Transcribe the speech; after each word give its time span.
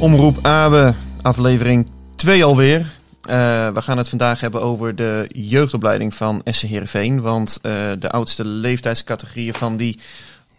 Omroep 0.00 0.38
Abe, 0.42 0.94
aflevering 1.22 1.90
2 2.16 2.44
alweer. 2.44 2.78
Eh, 3.22 3.68
we 3.68 3.82
gaan 3.82 3.98
het 3.98 4.08
vandaag 4.08 4.40
hebben 4.40 4.62
over 4.62 4.96
de 4.96 5.24
jeugdopleiding 5.32 6.14
van 6.14 6.40
SC 6.44 6.62
Heerenveen. 6.62 7.20
Want 7.20 7.58
eh, 7.62 7.72
de 7.98 8.10
oudste 8.10 8.44
leeftijdscategorieën 8.44 9.54
van 9.54 9.76
die 9.76 9.98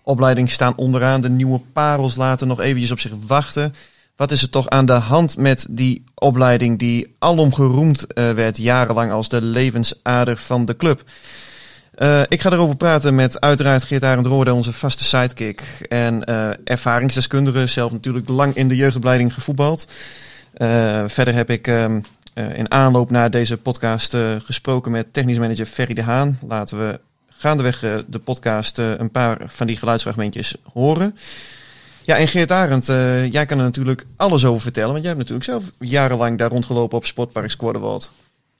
opleiding 0.04 0.52
staan 0.52 0.76
onderaan. 0.76 1.22
De 1.22 1.30
nieuwe 1.30 1.62
parels 1.74 2.16
laten 2.16 2.48
nog 2.48 2.60
eventjes 2.60 2.92
op 2.92 3.00
zich 3.00 3.12
wachten. 3.28 3.76
Wat 4.16 4.32
is 4.32 4.42
er 4.42 4.50
toch 4.50 4.70
aan 4.70 4.86
de 4.86 4.92
hand 4.92 5.38
met 5.38 5.68
die 5.70 6.04
opleiding 6.16 6.80
die 6.80 7.16
alom 7.20 7.54
geroemd 7.54 8.14
eh, 8.14 8.32
werd 8.32 8.58
jarenlang 8.58 9.12
als 9.12 9.30
de 9.30 9.42
levensader 9.42 10.38
van 10.38 10.66
de 10.66 10.76
club? 10.76 11.04
Uh, 12.02 12.22
ik 12.28 12.42
ga 12.42 12.52
erover 12.52 12.76
praten 12.76 13.16
met 13.16 13.40
uiteraard 13.40 13.84
Geert 13.84 14.04
Arend 14.04 14.26
Roorde, 14.26 14.54
onze 14.54 14.74
vaste 14.74 15.04
sidekick. 15.04 15.62
En 15.90 16.24
uh, 16.30 16.50
ervaringsdeskundige, 16.64 17.68
zelf 17.68 17.92
natuurlijk 17.92 18.30
lang 18.30 18.56
in 18.56 18.68
de 18.68 18.76
jeugdopleiding 18.76 19.34
gevoetbald. 19.34 19.88
Uh, 20.58 21.04
verder 21.08 21.34
heb 21.34 21.50
ik 21.50 21.68
um, 21.68 22.04
in 22.54 22.72
aanloop 22.72 23.10
naar 23.10 23.32
deze 23.32 23.58
podcast 23.58 24.18
gesproken 24.44 24.92
met 24.92 25.14
technisch 25.14 25.38
manager 25.38 25.66
Ferry 25.66 25.94
de 25.94 26.04
Haan. 26.04 26.40
Laten 26.48 26.78
we 26.78 27.00
gaandeweg 27.30 27.80
de 28.08 28.20
podcast 28.20 28.78
een 28.78 29.12
paar 29.12 29.38
van 29.48 29.68
die 29.68 29.78
geluidsfragmentjes 29.78 30.56
horen. 30.74 31.18
Ja, 32.04 32.18
en 32.18 32.28
Geert 32.28 32.52
Arend, 32.52 32.86
jij 33.32 33.46
kan 33.46 33.58
er 33.58 33.64
natuurlijk 33.64 34.06
alles 34.16 34.46
over 34.46 34.62
vertellen. 34.62 34.92
Want 34.92 35.04
jij 35.04 35.14
hebt 35.16 35.30
natuurlijk 35.30 35.50
zelf 35.50 35.90
jarenlang 35.90 36.38
daar 36.38 36.50
rondgelopen 36.50 36.98
op 36.98 37.06
Sportpark 37.06 37.52
Squadderwald. 37.52 38.12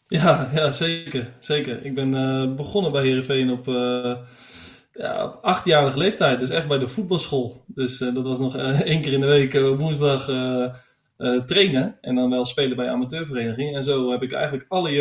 Ja, 0.10 0.50
ja 0.54 0.72
zeker, 0.72 1.34
zeker. 1.40 1.86
Ik 1.86 1.96
ben 1.96 2.16
uh, 2.16 2.56
begonnen 2.56 2.92
bij 2.92 3.04
Heerenveen 3.04 3.52
op, 3.52 3.68
uh, 3.68 4.16
ja, 4.94 5.26
op 5.26 5.40
achtjarige 5.42 5.98
leeftijd. 5.98 6.40
Dus 6.40 6.50
echt 6.50 6.68
bij 6.68 6.78
de 6.78 6.88
voetbalschool. 6.88 7.64
Dus 7.68 8.02
uh, 8.02 8.14
dat 8.14 8.26
was 8.26 8.40
nog 8.40 8.56
één 8.58 9.02
keer 9.02 9.14
in 9.14 9.20
de 9.20 9.28
week 9.28 9.60
woensdag 9.60 10.26
trainen. 11.46 11.98
En 12.02 12.16
dan 12.16 12.30
wel 12.30 12.46
spelen 12.46 12.76
bij 12.76 12.90
amateurvereniging. 12.90 13.76
En 13.76 13.84
zo 13.84 14.12
heb 14.12 14.22
ik 14.22 14.32
eigenlijk 14.32 14.66
alle 14.70 14.92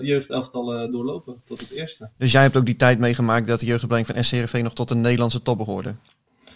jeugdelftallen 0.00 0.90
doorlopen 0.90 1.40
tot 1.44 1.60
het 1.60 1.70
eerste. 1.70 2.10
Dus 2.18 2.32
jij 2.32 2.42
hebt 2.42 2.56
ook 2.56 2.66
die 2.66 2.76
tijd 2.76 2.98
meegemaakt 2.98 3.46
dat 3.46 3.60
de 3.60 3.66
jeugdopleiding 3.66 4.14
van 4.14 4.24
SC 4.24 4.32
Heerenveen 4.32 4.64
nog 4.64 4.74
tot 4.74 4.90
een 4.90 5.00
Nederlandse 5.00 5.42
top 5.42 5.58
behoorde? 5.58 5.94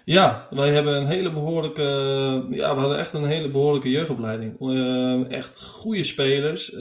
Ja, 0.05 0.47
wij 0.51 0.71
hebben 0.71 0.97
een 0.97 1.07
hele 1.07 1.33
behoorlijke, 1.33 1.83
ja, 2.51 2.75
we 2.75 2.81
hadden 2.81 2.99
echt 2.99 3.13
een 3.13 3.25
hele 3.25 3.51
behoorlijke 3.51 3.91
jeugdopleiding. 3.91 4.61
echt 5.31 5.63
goede 5.63 6.05
spelers, 6.05 6.77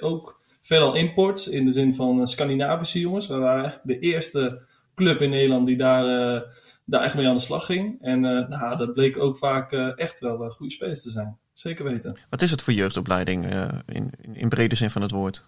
ook 0.00 0.37
veelal 0.68 0.94
imports 0.94 1.48
in 1.48 1.64
de 1.64 1.70
zin 1.70 1.94
van 1.94 2.20
uh, 2.20 2.26
Scandinavische 2.26 3.00
jongens. 3.00 3.26
We 3.26 3.36
waren 3.36 3.62
eigenlijk 3.62 4.00
de 4.00 4.06
eerste 4.06 4.62
club 4.94 5.20
in 5.20 5.30
Nederland 5.30 5.66
die 5.66 5.76
daar, 5.76 6.04
uh, 6.04 6.40
daar 6.84 7.02
echt 7.02 7.14
mee 7.14 7.28
aan 7.28 7.34
de 7.34 7.40
slag 7.40 7.66
ging. 7.66 7.98
En 8.00 8.24
uh, 8.24 8.48
nou, 8.48 8.76
dat 8.76 8.92
bleek 8.92 9.18
ook 9.18 9.36
vaak 9.36 9.72
echt 9.96 10.20
wel 10.20 10.50
goede 10.50 10.72
spelers 10.72 11.02
te 11.02 11.10
zijn. 11.10 11.38
Zeker 11.52 11.84
weten. 11.84 12.18
Wat 12.30 12.42
is 12.42 12.50
het 12.50 12.62
voor 12.62 12.72
jeugdopleiding 12.72 13.46
in, 13.86 14.10
in, 14.20 14.34
in 14.34 14.48
brede 14.48 14.74
zin 14.74 14.90
van 14.90 15.02
het 15.02 15.10
woord? 15.10 15.44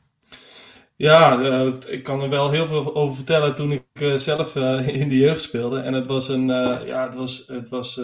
Ja, 0.96 1.38
uh, 1.38 1.72
ik 1.86 2.02
kan 2.02 2.22
er 2.22 2.28
wel 2.28 2.50
heel 2.50 2.66
veel 2.66 2.94
over 2.94 3.16
vertellen 3.16 3.54
toen 3.54 3.72
ik 3.72 3.84
uh, 3.92 4.14
zelf 4.14 4.54
uh, 4.54 4.88
in 4.88 5.08
de 5.08 5.16
jeugd 5.16 5.40
speelde. 5.40 5.80
En 5.80 5.92
het 5.92 6.06
was, 6.06 6.28
een, 6.28 6.46
ja, 6.86 7.04
het 7.04 7.14
was, 7.14 7.44
het 7.46 7.68
was 7.68 8.00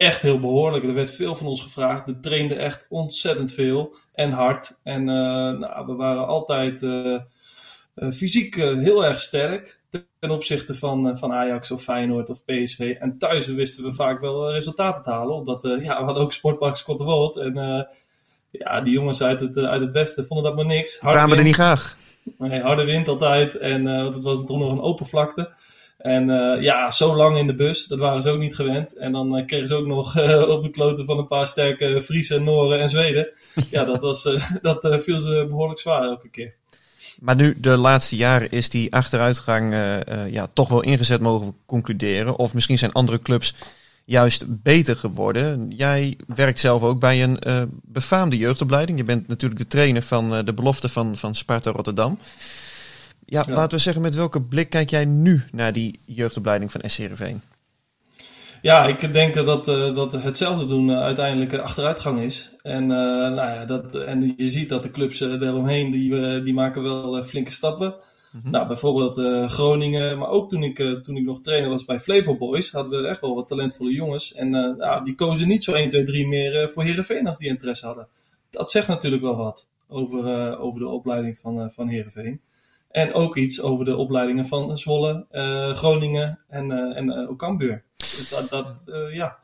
echt 0.00 0.22
heel 0.22 0.40
behoorlijk. 0.40 0.84
Er 0.84 0.94
werd 0.94 1.14
veel 1.14 1.34
van 1.34 1.46
ons 1.46 1.60
gevraagd. 1.60 2.06
We 2.06 2.20
trainden 2.20 2.58
echt 2.58 2.86
ontzettend 2.88 3.52
veel 3.52 3.96
en 4.14 4.30
hard. 4.30 4.78
En 4.82 5.04
nou, 5.04 5.86
we 5.86 5.94
waren 5.94 6.26
altijd 6.26 6.84
fysiek 8.12 8.54
heel 8.54 9.04
erg 9.04 9.20
sterk 9.20 9.80
ten 9.90 10.30
opzichte 10.30 10.74
van, 10.74 11.18
van 11.18 11.32
Ajax 11.32 11.70
of 11.70 11.82
Feyenoord 11.82 12.30
of 12.30 12.44
PSV. 12.44 12.96
En 13.00 13.18
thuis 13.18 13.46
wisten 13.46 13.84
we 13.84 13.92
vaak 13.92 14.20
wel 14.20 14.52
resultaten 14.52 15.02
te 15.02 15.10
halen. 15.10 15.34
Omdat 15.34 15.62
we, 15.62 15.68
ja, 15.82 15.98
we 15.98 16.04
hadden 16.04 16.22
ook 16.22 16.32
Sportpark 16.32 16.76
Schotterwold. 16.76 17.36
En 17.36 17.54
ja, 18.50 18.80
die 18.80 18.92
jongens 18.92 19.22
uit 19.22 19.40
het, 19.40 19.56
uit 19.56 19.80
het 19.80 19.92
westen 19.92 20.26
vonden 20.26 20.46
dat 20.46 20.56
maar 20.56 20.74
niks. 20.74 20.98
Kwamen 20.98 21.38
er 21.38 21.44
niet 21.44 21.54
graag? 21.54 21.96
Nee, 22.38 22.60
harde 22.60 22.84
wind 22.84 23.08
altijd. 23.08 23.58
En 23.58 23.84
want 23.84 24.14
het 24.14 24.24
was 24.24 24.44
toen 24.46 24.58
nog 24.58 24.72
een 24.72 24.80
open 24.80 25.06
vlakte. 25.06 25.50
En 26.00 26.28
uh, 26.28 26.62
ja, 26.62 26.90
zo 26.90 27.16
lang 27.16 27.38
in 27.38 27.46
de 27.46 27.54
bus, 27.54 27.86
dat 27.86 27.98
waren 27.98 28.22
ze 28.22 28.30
ook 28.30 28.38
niet 28.38 28.54
gewend. 28.54 28.96
En 28.96 29.12
dan 29.12 29.36
uh, 29.38 29.46
kregen 29.46 29.68
ze 29.68 29.74
ook 29.74 29.86
nog 29.86 30.18
op 30.56 30.62
de 30.62 30.70
kloten 30.70 31.04
van 31.04 31.18
een 31.18 31.26
paar 31.26 31.46
sterke 31.46 32.00
Friesen, 32.02 32.44
Noren 32.44 32.80
en 32.80 32.88
Zweden. 32.88 33.28
ja, 33.70 33.84
dat, 33.84 34.00
was, 34.00 34.22
dat 34.62 35.02
viel 35.02 35.20
ze 35.20 35.46
behoorlijk 35.48 35.80
zwaar 35.80 36.02
elke 36.02 36.28
keer. 36.28 36.54
Maar 37.20 37.36
nu, 37.36 37.54
de 37.60 37.76
laatste 37.76 38.16
jaren, 38.16 38.50
is 38.50 38.68
die 38.68 38.92
achteruitgang 38.92 39.74
ja, 40.30 40.48
toch 40.52 40.68
wel 40.68 40.80
ingezet, 40.80 41.20
mogen 41.20 41.46
we 41.46 41.52
concluderen. 41.66 42.36
Of 42.36 42.54
misschien 42.54 42.78
zijn 42.78 42.92
andere 42.92 43.18
clubs 43.18 43.54
juist 44.04 44.62
beter 44.62 44.96
geworden. 44.96 45.70
Jij 45.70 46.16
werkt 46.26 46.60
zelf 46.60 46.82
ook 46.82 47.00
bij 47.00 47.22
een 47.22 47.38
befaamde 47.82 48.36
jeugdopleiding. 48.36 48.98
Je 48.98 49.04
bent 49.04 49.28
natuurlijk 49.28 49.60
de 49.60 49.66
trainer 49.66 50.02
van 50.02 50.44
de 50.44 50.54
belofte 50.54 50.88
van, 50.88 51.16
van 51.16 51.34
Sparta 51.34 51.70
Rotterdam. 51.70 52.18
Ja, 53.30 53.44
ja, 53.46 53.54
laten 53.54 53.76
we 53.76 53.82
zeggen, 53.82 54.02
met 54.02 54.14
welke 54.14 54.42
blik 54.42 54.70
kijk 54.70 54.90
jij 54.90 55.04
nu 55.04 55.42
naar 55.52 55.72
die 55.72 56.00
jeugdopleiding 56.04 56.70
van 56.70 56.80
SCRV? 56.84 57.34
Ja, 58.62 58.86
ik 58.86 59.12
denk 59.12 59.34
dat, 59.34 59.68
uh, 59.68 59.94
dat 59.94 60.12
hetzelfde 60.12 60.66
doen 60.66 60.90
uiteindelijk 60.90 61.54
achteruitgang 61.54 62.20
is. 62.20 62.56
En, 62.62 62.86
nou 62.86 63.34
ja, 63.34 63.64
dat, 63.64 63.94
en 63.94 64.34
je 64.36 64.48
ziet 64.48 64.68
dat 64.68 64.82
de 64.82 64.90
clubs 64.90 65.20
eromheen, 65.20 65.90
die, 65.90 66.42
die 66.42 66.54
maken 66.54 66.82
wel 66.82 67.22
flinke 67.22 67.50
stappen. 67.50 67.94
Mm-hmm. 68.32 68.50
Nou, 68.50 68.66
bijvoorbeeld 68.66 69.50
Groningen, 69.50 70.18
maar 70.18 70.28
ook 70.28 70.48
toen 70.48 70.62
ik, 70.62 70.76
toen 71.02 71.16
ik 71.16 71.24
nog 71.24 71.40
trainer 71.40 71.70
was 71.70 71.84
bij 71.84 72.00
Flevo 72.00 72.36
Boys, 72.36 72.70
hadden 72.70 73.02
we 73.02 73.08
echt 73.08 73.20
wel 73.20 73.34
wat 73.34 73.48
talentvolle 73.48 73.92
jongens. 73.92 74.34
En 74.34 74.50
nou, 74.50 75.04
die 75.04 75.14
kozen 75.14 75.48
niet 75.48 75.64
zo 75.64 75.72
1, 75.72 75.88
2, 75.88 76.04
3 76.04 76.26
meer 76.28 76.70
voor 76.70 76.82
Heerenveen 76.82 77.26
als 77.26 77.38
die 77.38 77.48
interesse 77.48 77.86
hadden. 77.86 78.08
Dat 78.50 78.70
zegt 78.70 78.88
natuurlijk 78.88 79.22
wel 79.22 79.36
wat 79.36 79.68
over, 79.88 80.58
over 80.58 80.80
de 80.80 80.88
opleiding 80.88 81.38
van, 81.38 81.70
van 81.70 81.88
Heerenveen. 81.88 82.40
En 82.90 83.12
ook 83.12 83.36
iets 83.36 83.60
over 83.60 83.84
de 83.84 83.96
opleidingen 83.96 84.46
van 84.46 84.78
Zwolle, 84.78 85.26
Groningen 85.74 86.44
en, 86.48 86.72
en 86.72 87.28
ook 87.28 87.38
Cambuur. 87.38 87.84
Dus 87.96 88.28
dat, 88.28 88.50
dat 88.50 88.66
ja, 89.12 89.38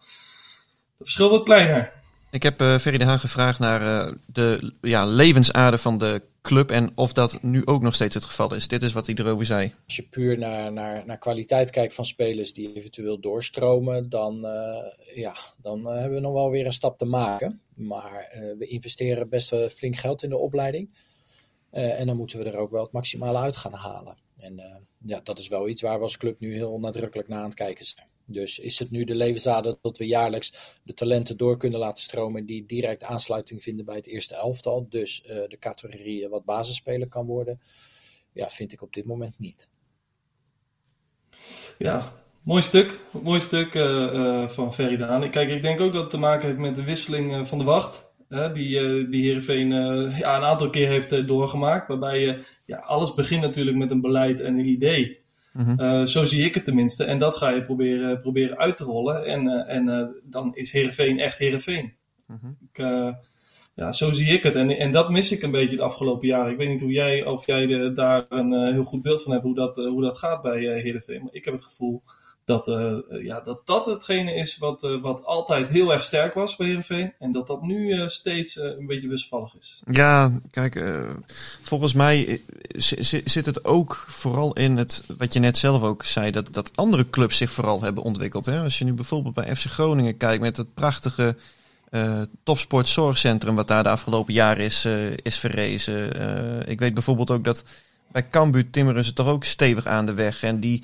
dat 0.99 1.07
verschil 1.07 1.31
wat 1.31 1.43
kleiner. 1.43 1.93
Ik 2.31 2.43
heb 2.43 2.61
uh, 2.61 2.77
Ferry 2.77 2.99
de 2.99 3.05
Haan 3.05 3.19
gevraagd 3.19 3.59
naar 3.59 3.83
uh, 3.83 4.13
de 4.27 4.73
ja, 4.81 5.07
levensader 5.07 5.79
van 5.79 5.99
de 5.99 6.23
club 6.43 6.71
en 6.71 6.91
of 6.95 7.13
dat 7.13 7.43
nu 7.43 7.63
ook 7.65 7.83
nog 7.83 7.95
steeds 7.95 8.15
het 8.15 8.25
geval 8.25 8.55
is. 8.55 8.69
Dit 8.69 8.83
is 8.83 8.93
wat 8.93 9.07
hij 9.07 9.15
erover 9.15 9.47
zei. 9.47 9.75
Als 9.87 9.97
je 9.97 10.03
puur 10.03 10.39
naar, 10.39 10.73
naar, 10.73 11.03
naar 11.07 11.19
kwaliteit 11.19 11.71
kijkt 11.71 11.95
van 11.95 12.05
spelers 12.05 12.53
die 12.53 12.75
eventueel 12.75 13.21
doorstromen, 13.21 14.09
dan, 14.09 14.45
uh, 14.45 15.15
ja, 15.15 15.37
dan 15.63 15.87
hebben 15.87 16.15
we 16.15 16.21
nog 16.21 16.33
wel 16.33 16.51
weer 16.51 16.67
een 16.67 16.73
stap 16.73 16.99
te 16.99 17.05
maken. 17.05 17.61
Maar 17.75 18.27
we 18.59 18.67
investeren 18.67 19.29
best 19.29 19.51
wel 19.51 19.69
flink 19.69 19.97
geld 19.97 20.23
in 20.23 20.31
de 20.31 20.39
opleiding. 20.39 20.89
En 21.71 22.07
dan 22.07 22.17
moeten 22.17 22.39
we 22.39 22.45
er 22.45 22.57
ook 22.57 22.71
wel 22.71 22.83
het 22.83 22.93
maximale 22.93 23.39
uit 23.39 23.57
gaan 23.57 23.73
halen. 23.73 24.17
En 24.39 24.87
ja, 25.07 25.21
dat 25.23 25.39
is 25.39 25.49
wel 25.49 25.69
iets 25.69 25.81
waar 25.81 25.97
we 25.97 26.03
als 26.03 26.17
club 26.17 26.41
nu 26.41 26.55
heel 26.55 26.79
nadrukkelijk 26.79 27.29
naar 27.29 27.39
aan 27.39 27.45
het 27.45 27.55
kijken 27.55 27.85
zijn. 27.85 28.07
Dus 28.29 28.59
is 28.59 28.79
het 28.79 28.91
nu 28.91 29.05
de 29.05 29.15
levensader 29.15 29.77
dat 29.81 29.99
we 29.99 30.07
jaarlijks 30.07 30.79
de 30.83 30.95
talenten 30.95 31.37
door 31.37 31.57
kunnen 31.57 31.79
laten 31.79 32.03
stromen 32.03 32.47
die 32.47 32.67
direct 32.67 33.03
aansluiting 33.03 33.63
vinden 33.63 33.85
bij 33.85 33.97
het 33.97 34.07
eerste 34.07 34.35
elftal, 34.35 34.87
dus 34.89 35.23
uh, 35.23 35.29
de 35.49 35.59
categorie 35.59 36.29
wat 36.29 36.45
basisspeler 36.45 37.09
kan 37.09 37.27
worden? 37.27 37.61
Ja, 38.33 38.49
vind 38.49 38.73
ik 38.73 38.83
op 38.83 38.93
dit 38.93 39.05
moment 39.05 39.39
niet. 39.39 39.71
Ja, 41.79 42.13
mooi 42.43 42.63
stuk. 42.63 43.01
Mooi 43.23 43.41
stuk 43.41 43.73
van 44.51 44.75
Ferry 44.75 45.29
Kijk, 45.29 45.51
ik 45.51 45.63
denk 45.63 45.81
ook 45.81 45.93
dat 45.93 46.01
het 46.01 46.11
te 46.11 46.19
maken 46.19 46.47
heeft 46.47 46.61
met 46.61 46.77
de 46.77 46.85
wisseling 46.85 47.49
van 47.49 47.59
de 47.59 47.65
wacht. 47.65 48.06
Die, 48.29 48.81
uh, 48.81 49.11
die 49.11 49.23
Heerenveen 49.23 49.71
ja, 50.11 50.37
een 50.37 50.43
aantal 50.43 50.71
keer 50.71 50.89
heeft 50.89 51.29
doorgemaakt. 51.29 51.87
Waarbij 51.87 52.21
je, 52.21 52.45
ja, 52.65 52.77
alles 52.77 53.13
begint 53.13 53.43
natuurlijk 53.43 53.77
met 53.77 53.91
een 53.91 54.01
beleid 54.01 54.41
en 54.41 54.59
een 54.59 54.69
idee. 54.69 55.25
Mm 55.53 56.07
zo 56.07 56.25
zie 56.25 56.45
ik 56.45 56.55
het 56.55 56.65
tenminste. 56.65 57.05
En 57.05 57.19
dat 57.19 57.37
ga 57.37 57.49
je 57.49 57.63
proberen, 57.63 58.19
proberen 58.19 58.59
uit 58.59 58.77
te 58.77 58.85
rollen. 58.85 59.25
En, 59.27 59.67
en 59.67 60.15
dan 60.25 60.55
is 60.55 60.73
Heerenveen 60.73 61.19
echt 61.19 61.39
Heerenveen. 61.39 61.93
Mm 62.27 62.59
ik, 62.73 62.85
ja, 63.75 63.93
zo 63.93 64.13
zie 64.13 64.27
ik 64.27 64.43
het. 64.43 64.55
En, 64.55 64.71
en 64.71 64.91
dat 64.91 65.11
mis 65.11 65.33
ik 65.33 65.43
een 65.43 65.51
beetje 65.51 65.75
het 65.75 65.81
afgelopen 65.85 66.29
jaar. 66.29 66.51
Ik 66.51 66.57
weet 66.57 66.69
niet 66.69 66.81
hoe 66.81 66.93
jij, 66.93 67.25
of 67.27 67.47
jij 67.47 67.67
de, 67.67 67.93
daar 67.93 68.25
een 68.29 68.73
heel 68.73 68.85
goed 68.85 69.03
beeld 69.03 69.23
van 69.23 69.33
hebt 69.33 69.45
hoe 69.45 69.55
dat, 69.55 69.77
hoe 69.77 70.03
dat 70.03 70.19
gaat 70.19 70.43
bij 70.43 70.59
uh, 70.59 70.83
Heerenveen. 70.83 71.23
Maar 71.23 71.35
ik 71.35 71.45
heb 71.45 71.55
het 71.55 71.65
gevoel 71.65 72.03
dat 72.47 72.67
ja, 73.23 73.41
dat, 73.41 73.67
dat 73.67 73.87
hetgene 73.87 74.35
is 74.35 74.59
wat, 74.59 74.99
wat 75.03 75.25
altijd 75.25 75.69
heel 75.69 75.93
erg 75.93 76.03
sterk 76.03 76.35
was 76.35 76.57
bij 76.57 76.67
Heerenveen. 76.67 77.13
En 77.19 77.33
dat 77.33 77.47
dat 77.47 77.63
nu 77.63 78.09
steeds 78.09 78.57
een 78.57 78.87
beetje 78.87 79.09
wisselvallig 79.09 79.57
is. 79.59 79.83
Ja, 79.91 80.41
kijk, 80.51 80.85
volgens 81.63 81.93
mij 81.93 82.41
zit 83.25 83.47
het 83.47 83.65
ook 83.65 84.05
vooral 84.09 84.53
in 84.53 84.77
het, 84.77 85.05
wat 85.19 85.33
je 85.33 85.41
net 85.41 85.59
zelf 85.59 85.83
ook 85.83 86.05
zei, 86.05 86.31
dat, 86.31 86.53
dat 86.53 86.71
andere 86.75 87.11
clubs 87.11 87.37
zich 87.37 87.51
vooral 87.51 87.83
hebben 87.83 88.03
ontwikkeld. 88.03 88.47
Hè? 88.47 88.63
Als 88.63 88.79
je 88.79 88.85
nu 88.85 88.93
bijvoorbeeld 88.93 89.35
bij 89.35 89.57
FC 89.57 89.65
Groningen 89.65 90.17
kijkt 90.17 90.43
met 90.43 90.57
het 90.57 90.75
prachtige 90.75 91.37
uh, 91.91 92.21
topsportzorgcentrum 92.43 93.55
wat 93.55 93.69
daar 93.69 93.83
de 93.83 93.89
afgelopen 93.89 94.35
jaren 94.35 94.65
is, 94.65 94.85
uh, 94.85 95.11
is 95.23 95.39
verrezen. 95.39 96.21
Uh, 96.21 96.69
ik 96.69 96.79
weet 96.79 96.95
bijvoorbeeld 96.95 97.31
ook 97.31 97.45
dat 97.45 97.65
bij 98.13 98.29
Cambuur 98.29 98.71
timmeren 98.71 99.05
ze 99.05 99.13
toch 99.13 99.27
ook 99.27 99.45
stevig 99.45 99.87
aan 99.87 100.07
de 100.07 100.15
weg. 100.15 100.43
En 100.43 100.61
die 100.61 100.83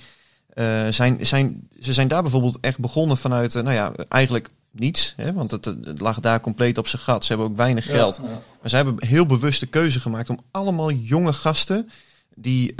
zijn, 0.90 1.26
zijn, 1.26 1.68
ze 1.80 1.92
zijn 1.92 2.08
daar 2.08 2.22
bijvoorbeeld 2.22 2.58
echt 2.60 2.78
begonnen 2.78 3.16
vanuit, 3.16 3.54
nou 3.54 3.72
ja, 3.72 3.92
eigenlijk 4.08 4.48
niets. 4.70 5.14
Hè, 5.16 5.32
want 5.32 5.50
het, 5.50 5.64
het, 5.64 6.00
lag 6.00 6.20
daar 6.20 6.40
compleet 6.40 6.78
op 6.78 6.86
zijn 6.86 7.02
gat. 7.02 7.24
Ze 7.24 7.32
hebben 7.32 7.50
ook 7.50 7.56
weinig 7.56 7.86
geld. 7.86 8.20
Ja. 8.22 8.28
Maar 8.60 8.70
ze 8.70 8.76
hebben 8.76 9.06
heel 9.06 9.26
bewust 9.26 9.60
de 9.60 9.66
keuze 9.66 10.00
gemaakt 10.00 10.30
om 10.30 10.40
allemaal 10.50 10.90
jonge 10.90 11.32
gasten 11.32 11.90
die 12.34 12.74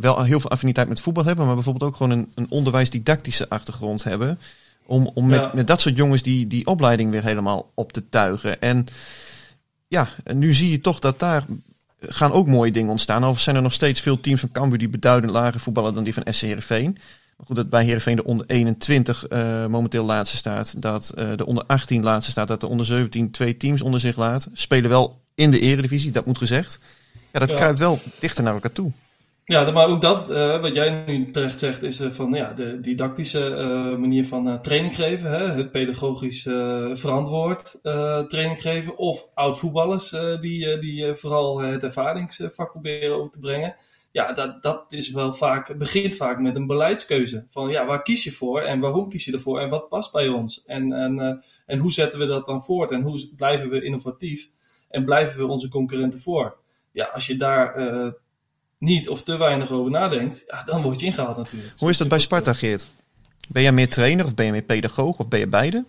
wel 0.00 0.22
heel 0.22 0.40
veel 0.40 0.50
affiniteit 0.50 0.88
met 0.88 1.00
voetbal 1.00 1.24
hebben, 1.24 1.46
maar 1.46 1.54
bijvoorbeeld 1.54 1.90
ook 1.90 1.96
gewoon 1.96 2.18
een, 2.18 2.32
een 2.34 2.50
onderwijsdidactische 2.50 3.48
achtergrond 3.48 4.04
hebben. 4.04 4.38
Om, 4.86 5.10
om 5.14 5.26
met, 5.26 5.52
met 5.52 5.66
dat 5.66 5.80
soort 5.80 5.96
jongens 5.96 6.22
die, 6.22 6.46
die 6.46 6.66
opleiding 6.66 7.10
weer 7.10 7.24
helemaal 7.24 7.70
op 7.74 7.92
te 7.92 8.08
tuigen. 8.08 8.60
En 8.60 8.86
ja, 9.88 10.08
nu 10.34 10.54
zie 10.54 10.70
je 10.70 10.80
toch 10.80 10.98
dat 10.98 11.18
daar 11.18 11.44
gaan 12.00 12.32
ook 12.32 12.46
mooie 12.46 12.70
dingen 12.70 12.90
ontstaan. 12.90 13.22
Al 13.22 13.34
zijn 13.34 13.56
er 13.56 13.62
nog 13.62 13.72
steeds 13.72 14.00
veel 14.00 14.20
teams 14.20 14.40
van 14.40 14.52
Cambuur 14.52 14.78
die 14.78 14.88
beduidend 14.88 15.32
lager 15.32 15.60
voetballen 15.60 15.94
dan 15.94 16.04
die 16.04 16.14
van 16.14 16.26
SC 16.30 16.40
Heerenveen. 16.40 16.92
Maar 17.36 17.46
goed, 17.46 17.56
dat 17.56 17.70
bij 17.70 17.84
Heerenveen 17.84 18.16
de 18.16 18.24
onder 18.24 18.46
21 18.46 19.30
uh, 19.30 19.66
momenteel 19.66 20.04
laatste 20.04 20.36
staat. 20.36 20.82
Dat 20.82 21.14
uh, 21.18 21.28
de 21.36 21.46
onder 21.46 21.64
18 21.66 22.02
laatste 22.02 22.30
staat. 22.30 22.48
Dat 22.48 22.60
de 22.60 22.66
onder 22.66 22.86
17 22.86 23.30
twee 23.30 23.56
teams 23.56 23.82
onder 23.82 24.00
zich 24.00 24.16
laat. 24.16 24.48
Spelen 24.52 24.90
wel 24.90 25.20
in 25.34 25.50
de 25.50 25.60
eredivisie, 25.60 26.10
dat 26.10 26.26
moet 26.26 26.38
gezegd. 26.38 26.78
Ja, 27.32 27.38
dat 27.38 27.48
ja. 27.48 27.56
kruipt 27.56 27.78
wel 27.78 28.00
dichter 28.20 28.44
naar 28.44 28.54
elkaar 28.54 28.72
toe. 28.72 28.92
Ja, 29.48 29.70
maar 29.70 29.88
ook 29.88 30.00
dat, 30.00 30.30
uh, 30.30 30.60
wat 30.60 30.74
jij 30.74 31.04
nu 31.06 31.30
terecht 31.30 31.58
zegt, 31.58 31.82
is 31.82 32.00
uh, 32.00 32.10
van 32.10 32.32
ja, 32.32 32.52
de 32.52 32.80
didactische 32.80 33.48
uh, 33.48 33.98
manier 33.98 34.26
van 34.26 34.62
training 34.62 34.94
geven. 34.94 35.30
Hè? 35.30 35.50
Het 35.50 35.70
pedagogisch 35.70 36.42
verantwoord 36.92 37.78
training 38.28 38.60
geven. 38.60 38.96
Of 38.98 39.28
oud-voetballers 39.34 40.10
die, 40.40 40.78
die 40.78 41.14
vooral 41.14 41.60
het 41.60 41.82
ervaringsvak 41.82 42.70
proberen 42.70 43.16
over 43.16 43.32
te 43.32 43.38
brengen. 43.38 43.76
Ja, 44.12 44.32
dat, 44.32 44.62
dat 44.62 44.84
is 44.88 45.10
wel 45.10 45.32
vaak, 45.32 45.78
begint 45.78 46.16
vaak 46.16 46.40
met 46.40 46.56
een 46.56 46.66
beleidskeuze. 46.66 47.44
Van 47.48 47.68
ja, 47.68 47.86
waar 47.86 48.02
kies 48.02 48.24
je 48.24 48.32
voor 48.32 48.60
en 48.60 48.80
waarom 48.80 49.08
kies 49.08 49.24
je 49.24 49.32
ervoor 49.32 49.60
en 49.60 49.68
wat 49.68 49.88
past 49.88 50.12
bij 50.12 50.28
ons? 50.28 50.62
En, 50.64 50.92
en, 50.92 51.42
en 51.66 51.78
hoe 51.78 51.92
zetten 51.92 52.18
we 52.18 52.26
dat 52.26 52.46
dan 52.46 52.64
voort 52.64 52.90
en 52.90 53.02
hoe 53.02 53.28
blijven 53.36 53.70
we 53.70 53.82
innovatief 53.82 54.48
en 54.88 55.04
blijven 55.04 55.38
we 55.38 55.46
onze 55.52 55.68
concurrenten 55.68 56.20
voor? 56.20 56.56
Ja, 56.92 57.04
als 57.04 57.26
je 57.26 57.36
daar 57.36 57.74
niet 58.78 59.08
of 59.08 59.22
te 59.22 59.36
weinig 59.36 59.70
over 59.70 59.90
nadenkt, 59.90 60.44
ja, 60.46 60.62
dan 60.62 60.82
word 60.82 61.00
je 61.00 61.06
ingehaald 61.06 61.36
natuurlijk. 61.36 61.72
Hoe 61.76 61.90
is 61.90 61.96
dat 61.96 62.08
bij 62.08 62.18
Sparta, 62.18 62.52
Geert? 62.52 62.86
Ben 63.48 63.62
jij 63.62 63.72
meer 63.72 63.88
trainer 63.88 64.24
of 64.24 64.34
ben 64.34 64.46
je 64.46 64.52
meer 64.52 64.62
pedagoog 64.62 65.18
of 65.18 65.28
ben 65.28 65.38
je 65.38 65.46
beide? 65.46 65.84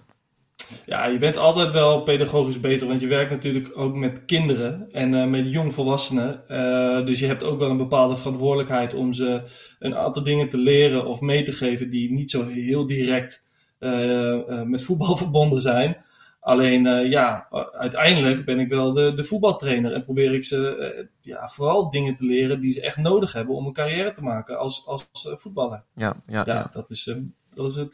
Ja, 0.86 1.06
je 1.06 1.18
bent 1.18 1.38
altijd 1.38 1.72
wel 1.72 2.02
pedagogisch 2.02 2.60
bezig, 2.60 2.88
want 2.88 3.02
je 3.02 3.08
werkt 3.08 3.32
natuurlijk 3.32 3.72
ook 3.78 3.96
met 3.96 4.26
kinderen 4.26 4.88
en 4.92 5.14
uh, 5.14 5.26
met 5.26 5.52
jongvolwassenen. 5.52 6.44
Uh, 6.50 7.06
dus 7.06 7.20
je 7.20 7.26
hebt 7.26 7.44
ook 7.44 7.60
wel 7.60 7.70
een 7.70 7.78
bepaalde 7.78 8.16
verantwoordelijkheid 8.16 8.94
om 8.94 9.14
ze 9.14 9.42
een 9.80 9.96
aantal 9.96 10.24
dingen 10.24 10.50
te 10.50 10.58
leren 10.58 11.06
of 11.06 11.22
mee 11.22 11.44
te 11.44 11.52
geven 11.52 11.90
die 11.90 12.12
niet 12.12 12.32
zo 12.32 12.46
heel 12.46 12.86
direct 12.86 13.44
uh, 13.80 14.62
met 14.64 14.84
voetbal 14.84 15.18
verbonden 15.18 15.62
zijn. 15.62 15.98
Alleen 16.48 16.86
uh, 16.86 17.10
ja, 17.10 17.48
uiteindelijk 17.72 18.46
ben 18.46 18.60
ik 18.60 18.70
wel 18.70 18.94
de, 18.94 19.14
de 19.14 19.24
voetbaltrainer 19.24 19.94
en 19.94 20.02
probeer 20.02 20.34
ik 20.34 20.44
ze 20.44 20.94
uh, 20.98 21.06
ja, 21.22 21.48
vooral 21.48 21.90
dingen 21.90 22.16
te 22.16 22.26
leren 22.26 22.60
die 22.60 22.72
ze 22.72 22.82
echt 22.82 22.98
nodig 22.98 23.34
hebben 23.34 23.56
om 23.56 23.66
een 23.66 23.74
carrière 23.74 24.12
te 24.12 24.24
maken 24.24 24.60
als, 24.60 24.84
als 24.86 25.10
uh, 25.28 25.36
voetballer. 25.36 25.84
Ja, 25.96 26.16
ja, 26.26 26.44
ja, 26.46 26.54
ja. 26.54 26.70
Dat, 26.72 26.90
is, 26.90 27.14
dat, 27.56 27.70
is 27.70 27.76
het, 27.76 27.92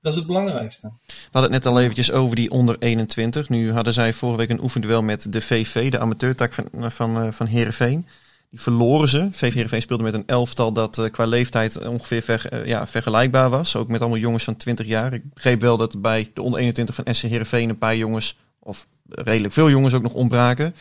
dat 0.00 0.12
is 0.12 0.14
het 0.14 0.26
belangrijkste. 0.26 0.92
We 1.06 1.12
hadden 1.30 1.52
het 1.52 1.64
net 1.64 1.72
al 1.72 1.80
eventjes 1.80 2.12
over 2.12 2.36
die 2.36 2.50
onder 2.50 2.76
21. 2.78 3.48
Nu 3.48 3.72
hadden 3.72 3.92
zij 3.92 4.12
vorige 4.12 4.38
week 4.38 4.50
een 4.50 4.62
oefenduel 4.62 5.02
met 5.02 5.32
de 5.32 5.40
VV, 5.40 5.90
de 5.90 5.98
amateurtak 5.98 6.52
van, 6.52 6.92
van, 6.92 7.32
van 7.32 7.46
Heerenveen. 7.46 8.06
Die 8.50 8.60
verloren 8.60 9.08
ze. 9.08 9.28
VV 9.32 9.80
speelde 9.82 10.02
met 10.02 10.14
een 10.14 10.26
elftal 10.26 10.72
dat 10.72 10.98
uh, 10.98 11.10
qua 11.10 11.24
leeftijd 11.24 11.86
ongeveer 11.86 12.48
uh, 12.52 12.66
ja, 12.66 12.86
vergelijkbaar 12.86 13.50
was. 13.50 13.76
Ook 13.76 13.88
met 13.88 14.00
allemaal 14.00 14.18
jongens 14.18 14.44
van 14.44 14.56
20 14.56 14.86
jaar. 14.86 15.12
Ik 15.12 15.34
begreep 15.34 15.60
wel 15.60 15.76
dat 15.76 16.00
bij 16.00 16.30
de 16.34 16.42
onder 16.42 16.60
21 16.60 16.94
van 16.94 17.14
SC 17.14 17.22
Heerenveen 17.22 17.68
een 17.68 17.78
paar 17.78 17.96
jongens, 17.96 18.38
of 18.58 18.86
redelijk 19.08 19.54
veel 19.54 19.70
jongens 19.70 19.94
ook 19.94 20.02
nog 20.02 20.12
ontbraken. 20.12 20.74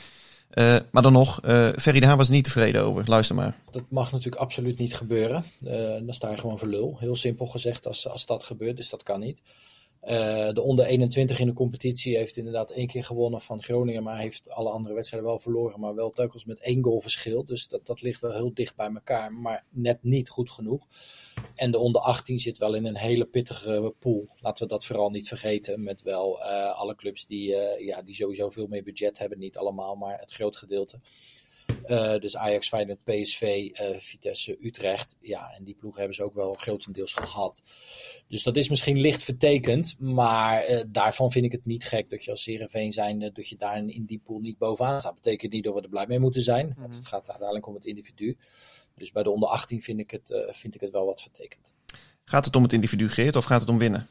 Uh, 0.54 0.78
maar 0.92 1.04
dan 1.04 1.14
nog, 1.14 1.40
Ferry 1.76 2.00
de 2.00 2.06
Haan 2.06 2.18
was 2.18 2.30
niet 2.30 2.44
tevreden 2.44 2.84
over. 2.84 3.04
Luister 3.06 3.36
maar. 3.36 3.56
Dat 3.72 3.84
mag 3.90 4.12
natuurlijk 4.12 4.42
absoluut 4.42 4.78
niet 4.78 4.96
gebeuren. 4.96 5.46
dan 6.06 6.14
sta 6.14 6.30
je 6.30 6.38
gewoon 6.38 6.60
voor 6.60 6.68
lul. 6.68 6.98
Heel 7.00 7.16
simpel 7.16 7.48
gezegd 7.48 7.88
als, 7.88 8.08
als 8.08 8.26
dat 8.26 8.44
gebeurt, 8.44 8.76
dus 8.76 8.90
dat 8.90 9.04
kan 9.04 9.20
niet. 9.20 9.42
Uh, 10.04 10.50
de 10.52 10.62
onder 10.62 10.86
21 10.86 11.40
in 11.40 11.48
de 11.48 11.54
competitie 11.54 12.18
heeft 12.18 12.38
inderdaad 12.38 12.72
één 12.72 12.88
keer 12.88 13.04
gewonnen 13.04 13.42
van 13.42 13.64
Groningen, 13.64 14.04
maar 14.04 14.18
heeft 14.18 14.50
alle 14.50 14.70
andere 14.70 14.94
wedstrijden 14.94 15.30
wel 15.30 15.40
verloren, 15.40 15.80
maar 15.80 15.96
wel 15.96 16.12
telkens 16.12 16.46
met 16.46 16.60
één 16.60 16.84
goal 16.84 17.00
verschil. 17.00 17.46
Dus 17.46 17.68
dat, 17.68 17.86
dat 17.86 18.02
ligt 18.02 18.22
wel 18.22 18.32
heel 18.32 18.54
dicht 18.54 18.76
bij 18.76 18.92
elkaar, 18.94 19.34
maar 19.34 19.66
net 19.70 20.04
niet 20.04 20.30
goed 20.30 20.50
genoeg. 20.50 20.88
En 21.56 21.72
de 21.72 21.80
onder 21.80 22.02
18 22.02 22.40
zit 22.40 22.58
wel 22.58 22.74
in 22.74 22.86
een 22.86 22.98
hele 22.98 23.26
pittige 23.26 23.94
pool. 24.00 24.30
Laten 24.40 24.64
we 24.64 24.70
dat 24.70 24.86
vooral 24.86 25.10
niet 25.10 25.28
vergeten. 25.28 25.84
Met 25.84 26.02
wel 26.02 26.40
uh, 26.40 26.80
alle 26.80 26.96
clubs 26.96 27.26
die, 27.26 27.50
uh, 27.50 27.86
ja, 27.86 28.02
die 28.02 28.16
sowieso 28.16 28.50
veel 28.50 28.68
meer 28.68 28.84
budget 28.84 29.18
hebben. 29.18 29.40
Niet 29.40 29.58
allemaal, 29.58 29.96
maar 29.96 30.20
het 30.20 30.32
groot 30.32 30.56
gedeelte. 30.56 31.00
Uh, 31.88 32.18
dus 32.18 32.38
Ajax, 32.38 32.68
Feyenoord, 32.68 33.04
PSV, 33.04 33.42
uh, 33.42 33.98
Vitesse, 33.98 34.58
Utrecht. 34.62 35.18
Ja, 35.22 35.52
en 35.52 35.64
die 35.64 35.76
ploegen 35.76 36.00
hebben 36.00 36.18
ze 36.18 36.24
ook 36.24 36.34
wel 36.34 36.54
grotendeels 36.54 37.14
gehad. 37.14 37.62
Dus 38.28 38.44
dat 38.44 38.56
is 38.56 38.70
misschien 38.70 39.00
licht 39.00 39.24
vertekend. 39.24 39.96
Maar 40.00 40.70
uh, 40.70 40.84
daarvan 40.88 41.32
vind 41.32 41.46
ik 41.46 41.52
het 41.52 41.66
niet 41.66 41.84
gek 41.84 42.10
dat 42.10 42.24
je 42.24 42.32
als 42.32 42.46
Heerenveen 42.46 42.92
zijn... 42.92 43.20
dat 43.20 43.50
je 43.50 43.58
daar 43.58 43.78
in 43.78 44.06
die 44.06 44.22
pool 44.24 44.40
niet 44.40 44.58
bovenaan 44.58 45.00
staat. 45.00 45.16
betekent 45.16 45.52
niet 45.52 45.64
dat 45.64 45.74
we 45.74 45.82
er 45.82 45.90
blij 45.90 46.08
mee 46.08 46.20
moeten 46.20 46.42
zijn. 46.42 46.74
Want 46.78 46.96
het 46.96 47.08
gaat 47.08 47.28
uiteindelijk 47.28 47.68
om 47.68 47.74
het 47.74 47.86
individu. 47.86 48.38
Dus 48.96 49.12
bij 49.12 49.24
de 49.24 49.30
onder 49.30 49.50
18 49.50 49.82
vind 49.82 50.00
ik 50.00 50.12
het, 50.12 50.48
vind 50.50 50.76
ik 50.76 50.82
het 50.82 50.92
wel 50.92 51.06
wat 51.06 51.22
vertekend. 51.22 51.74
Gaat 52.24 52.46
het 52.46 52.56
om 52.56 52.64
het 52.64 52.74
individu, 52.74 53.10
Geert, 53.10 53.36
of 53.36 53.46
gaat 53.46 53.62
het 53.62 53.70
om 53.70 53.78
winnen? 53.78 54.08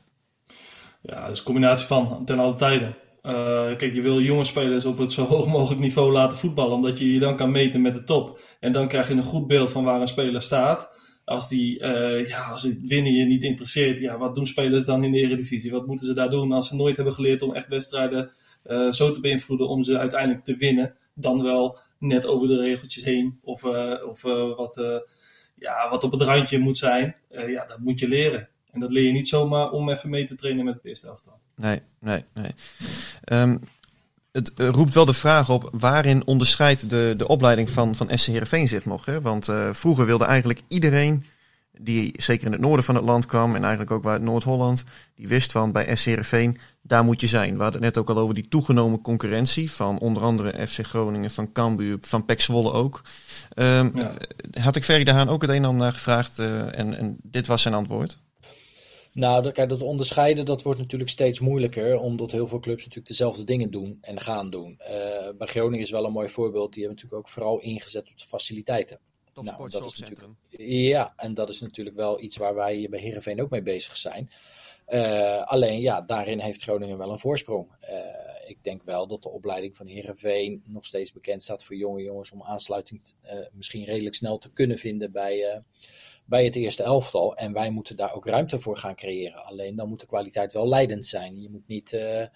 Ja, 1.02 1.20
dat 1.20 1.30
is 1.30 1.38
een 1.38 1.44
combinatie 1.44 1.86
van 1.86 2.24
ten 2.24 2.38
alle 2.38 2.54
tijden. 2.54 2.96
Uh, 3.22 3.76
kijk, 3.76 3.94
je 3.94 4.00
wil 4.00 4.20
jonge 4.20 4.44
spelers 4.44 4.84
op 4.84 4.98
het 4.98 5.12
zo 5.12 5.24
hoog 5.34 5.46
mogelijk 5.46 5.80
niveau 5.80 6.12
laten 6.12 6.38
voetballen, 6.38 6.74
omdat 6.74 6.98
je 6.98 7.12
je 7.12 7.18
dan 7.18 7.36
kan 7.36 7.50
meten 7.50 7.80
met 7.80 7.94
de 7.94 8.04
top. 8.04 8.40
En 8.60 8.72
dan 8.72 8.88
krijg 8.88 9.08
je 9.08 9.14
een 9.14 9.22
goed 9.22 9.46
beeld 9.46 9.70
van 9.70 9.84
waar 9.84 10.00
een 10.00 10.08
speler 10.08 10.42
staat. 10.42 10.96
Als, 11.24 11.48
die, 11.48 11.80
uh, 11.80 12.28
ja, 12.28 12.40
als 12.40 12.62
het 12.62 12.86
winnen 12.86 13.12
je 13.12 13.24
niet 13.24 13.42
interesseert, 13.42 13.98
ja, 13.98 14.18
wat 14.18 14.34
doen 14.34 14.46
spelers 14.46 14.84
dan 14.84 15.04
in 15.04 15.12
de 15.12 15.18
Eredivisie? 15.18 15.70
Wat 15.70 15.86
moeten 15.86 16.06
ze 16.06 16.14
daar 16.14 16.30
doen 16.30 16.52
als 16.52 16.68
ze 16.68 16.76
nooit 16.76 16.96
hebben 16.96 17.14
geleerd 17.14 17.42
om 17.42 17.54
echt 17.54 17.68
wedstrijden 17.68 18.30
uh, 18.66 18.92
zo 18.92 19.10
te 19.10 19.20
beïnvloeden 19.20 19.68
om 19.68 19.82
ze 19.82 19.98
uiteindelijk 19.98 20.44
te 20.44 20.56
winnen? 20.56 20.94
Dan 21.14 21.42
wel 21.42 21.78
net 21.98 22.26
over 22.26 22.48
de 22.48 22.60
regeltjes 22.60 23.04
heen 23.04 23.38
of, 23.42 23.64
of 24.08 24.22
wat, 24.56 25.02
ja, 25.54 25.90
wat 25.90 26.04
op 26.04 26.12
het 26.12 26.22
randje 26.22 26.58
moet 26.58 26.78
zijn. 26.78 27.16
ja, 27.46 27.66
dat 27.66 27.78
moet 27.78 27.98
je 27.98 28.08
leren. 28.08 28.48
En 28.70 28.80
dat 28.80 28.90
leer 28.90 29.04
je 29.04 29.12
niet 29.12 29.28
zomaar 29.28 29.70
om 29.70 29.90
even 29.90 30.10
mee 30.10 30.24
te 30.24 30.34
trainen 30.34 30.64
met 30.64 30.74
het 30.74 30.84
eerste 30.84 31.06
elftal. 31.06 31.40
Nee, 31.56 31.82
nee, 32.00 32.24
nee. 32.34 32.50
Um, 33.32 33.60
het 34.32 34.52
roept 34.56 34.94
wel 34.94 35.04
de 35.04 35.12
vraag 35.12 35.50
op 35.50 35.68
waarin 35.72 36.26
onderscheidt 36.26 36.90
de, 36.90 37.14
de 37.16 37.28
opleiding 37.28 37.70
van, 37.70 37.96
van 37.96 38.10
SC 38.14 38.26
Heerenveen 38.26 38.68
zich 38.68 38.84
nog. 38.84 39.04
Hè? 39.04 39.20
Want 39.20 39.48
uh, 39.48 39.68
vroeger 39.72 40.06
wilde 40.06 40.24
eigenlijk 40.24 40.60
iedereen 40.68 41.24
die 41.80 42.12
zeker 42.16 42.46
in 42.46 42.52
het 42.52 42.60
noorden 42.60 42.84
van 42.84 42.94
het 42.94 43.04
land 43.04 43.26
kwam 43.26 43.54
en 43.54 43.60
eigenlijk 43.60 43.90
ook 43.90 44.06
uit 44.06 44.22
Noord-Holland, 44.22 44.84
die 45.14 45.28
wist 45.28 45.52
van 45.52 45.72
bij 45.72 45.96
SC 45.96 46.04
Heerenveen, 46.04 46.58
daar 46.82 47.04
moet 47.04 47.20
je 47.20 47.26
zijn. 47.26 47.56
We 47.56 47.62
hadden 47.62 47.82
het 47.82 47.94
net 47.94 47.98
ook 47.98 48.16
al 48.16 48.22
over 48.22 48.34
die 48.34 48.48
toegenomen 48.48 49.00
concurrentie 49.00 49.70
van 49.70 49.98
onder 49.98 50.22
andere 50.22 50.66
FC 50.66 50.86
Groningen, 50.86 51.30
van 51.30 51.52
Cambuur, 51.52 51.98
van 52.00 52.24
PEC 52.24 52.40
Zwolle 52.40 52.72
ook. 52.72 53.02
Ehm, 53.54 53.90
Ja. 53.94 54.12
Had 54.60 54.76
ik 54.76 54.84
Ferry 54.84 55.04
de 55.04 55.12
Haan 55.12 55.28
ook 55.28 55.42
het 55.42 55.50
een 55.50 55.56
en 55.56 55.64
ander 55.64 55.82
naar 55.82 55.92
gevraagd 55.92 56.38
eh, 56.38 56.78
en, 56.78 56.98
en 56.98 57.16
dit 57.22 57.46
was 57.46 57.62
zijn 57.62 57.74
antwoord. 57.74 58.20
Nou, 59.18 59.42
dat, 59.42 59.52
kijk, 59.52 59.68
dat 59.68 59.82
onderscheiden 59.82 60.44
dat 60.44 60.62
wordt 60.62 60.78
natuurlijk 60.78 61.10
steeds 61.10 61.40
moeilijker, 61.40 62.00
omdat 62.00 62.32
heel 62.32 62.46
veel 62.46 62.58
clubs 62.58 62.80
natuurlijk 62.82 63.08
dezelfde 63.08 63.44
dingen 63.44 63.70
doen 63.70 63.98
en 64.00 64.20
gaan 64.20 64.50
doen. 64.50 64.78
Eh, 64.78 65.28
bij 65.38 65.46
Groningen 65.46 65.84
is 65.84 65.90
wel 65.90 66.04
een 66.04 66.12
mooi 66.12 66.28
voorbeeld, 66.28 66.72
die 66.72 66.84
hebben 66.84 67.02
natuurlijk 67.02 67.26
ook 67.26 67.32
vooral 67.32 67.60
ingezet 67.60 68.10
op 68.10 68.18
de 68.18 68.26
faciliteiten. 68.26 68.98
Nou, 69.34 69.68
dat 69.70 69.92
is 69.92 69.98
natuurlijk, 69.98 70.28
ja, 70.68 71.12
en 71.16 71.34
dat 71.34 71.48
is 71.48 71.60
natuurlijk 71.60 71.96
wel 71.96 72.20
iets 72.20 72.36
waar 72.36 72.54
wij 72.54 72.86
bij 72.90 73.00
Heerenveen 73.00 73.42
ook 73.42 73.50
mee 73.50 73.62
bezig 73.62 73.96
zijn. 73.96 74.30
Eh, 74.84 75.42
alleen 75.42 75.80
ja, 75.80 76.00
daarin 76.00 76.38
heeft 76.38 76.62
Groningen 76.62 76.98
wel 76.98 77.10
een 77.10 77.18
voorsprong. 77.18 77.66
Eh, 77.80 77.96
ik 78.46 78.64
denk 78.64 78.82
wel 78.82 79.06
dat 79.06 79.22
de 79.22 79.28
opleiding 79.28 79.76
van 79.76 79.86
Heerenveen 79.86 80.62
nog 80.66 80.86
steeds 80.86 81.12
bekend 81.12 81.42
staat 81.42 81.64
voor 81.64 81.76
jonge 81.76 82.02
jongens 82.02 82.32
om 82.32 82.42
aansluiting 82.42 83.02
misschien 83.52 83.84
redelijk 83.84 84.14
snel 84.14 84.38
te 84.38 84.50
kunnen 84.52 84.78
vinden 84.78 85.12
bij, 85.12 85.62
bij 86.28 86.44
het 86.44 86.56
eerste 86.56 86.82
elftal. 86.82 87.36
En 87.36 87.52
wij 87.52 87.70
moeten 87.70 87.96
daar 87.96 88.14
ook 88.14 88.26
ruimte 88.26 88.60
voor 88.60 88.76
gaan 88.76 88.94
creëren. 88.94 89.44
Alleen 89.44 89.76
dan 89.76 89.88
moet 89.88 90.00
de 90.00 90.06
kwaliteit 90.06 90.52
wel 90.52 90.68
leidend 90.68 91.06
zijn. 91.06 91.40
Je 91.40 91.50
moet 91.50 91.66
niet 91.66 91.92
eh, 91.92 92.26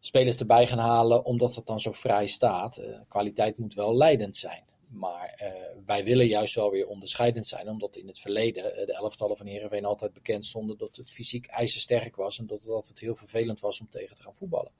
spelers 0.00 0.38
erbij 0.38 0.66
gaan 0.66 0.78
halen 0.78 1.24
omdat 1.24 1.54
het 1.54 1.66
dan 1.66 1.80
zo 1.80 1.92
vrij 1.92 2.26
staat. 2.26 2.76
Eh, 2.76 2.98
kwaliteit 3.08 3.58
moet 3.58 3.74
wel 3.74 3.96
leidend 3.96 4.36
zijn. 4.36 4.64
Maar 4.88 5.34
eh, 5.36 5.50
wij 5.86 6.04
willen 6.04 6.26
juist 6.26 6.54
wel 6.54 6.70
weer 6.70 6.86
onderscheidend 6.86 7.46
zijn, 7.46 7.68
omdat 7.68 7.96
in 7.96 8.06
het 8.06 8.18
verleden 8.18 8.62
de 8.62 8.94
elftallen 8.94 9.36
van 9.36 9.46
Heerenveen 9.46 9.84
altijd 9.84 10.12
bekend 10.12 10.44
stonden 10.44 10.78
dat 10.78 10.96
het 10.96 11.10
fysiek 11.10 11.46
ijzersterk 11.46 12.16
was 12.16 12.38
en 12.38 12.46
dat 12.46 12.60
het 12.60 12.70
altijd 12.70 13.00
heel 13.00 13.14
vervelend 13.14 13.60
was 13.60 13.80
om 13.80 13.88
tegen 13.90 14.16
te 14.16 14.22
gaan 14.22 14.34
voetballen. 14.34 14.72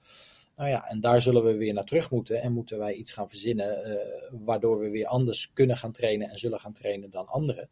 Nou 0.56 0.68
ja, 0.68 0.88
en 0.88 1.00
daar 1.00 1.20
zullen 1.20 1.44
we 1.44 1.56
weer 1.56 1.72
naar 1.72 1.84
terug 1.84 2.10
moeten 2.10 2.42
en 2.42 2.52
moeten 2.52 2.78
wij 2.78 2.94
iets 2.94 3.12
gaan 3.12 3.28
verzinnen 3.28 3.98
waardoor 4.30 4.78
we 4.78 4.88
weer 4.88 5.06
anders 5.06 5.52
kunnen 5.52 5.76
gaan 5.76 5.92
trainen 5.92 6.28
en 6.28 6.38
zullen 6.38 6.60
gaan 6.60 6.72
trainen 6.72 7.10
dan 7.10 7.26
anderen. 7.26 7.68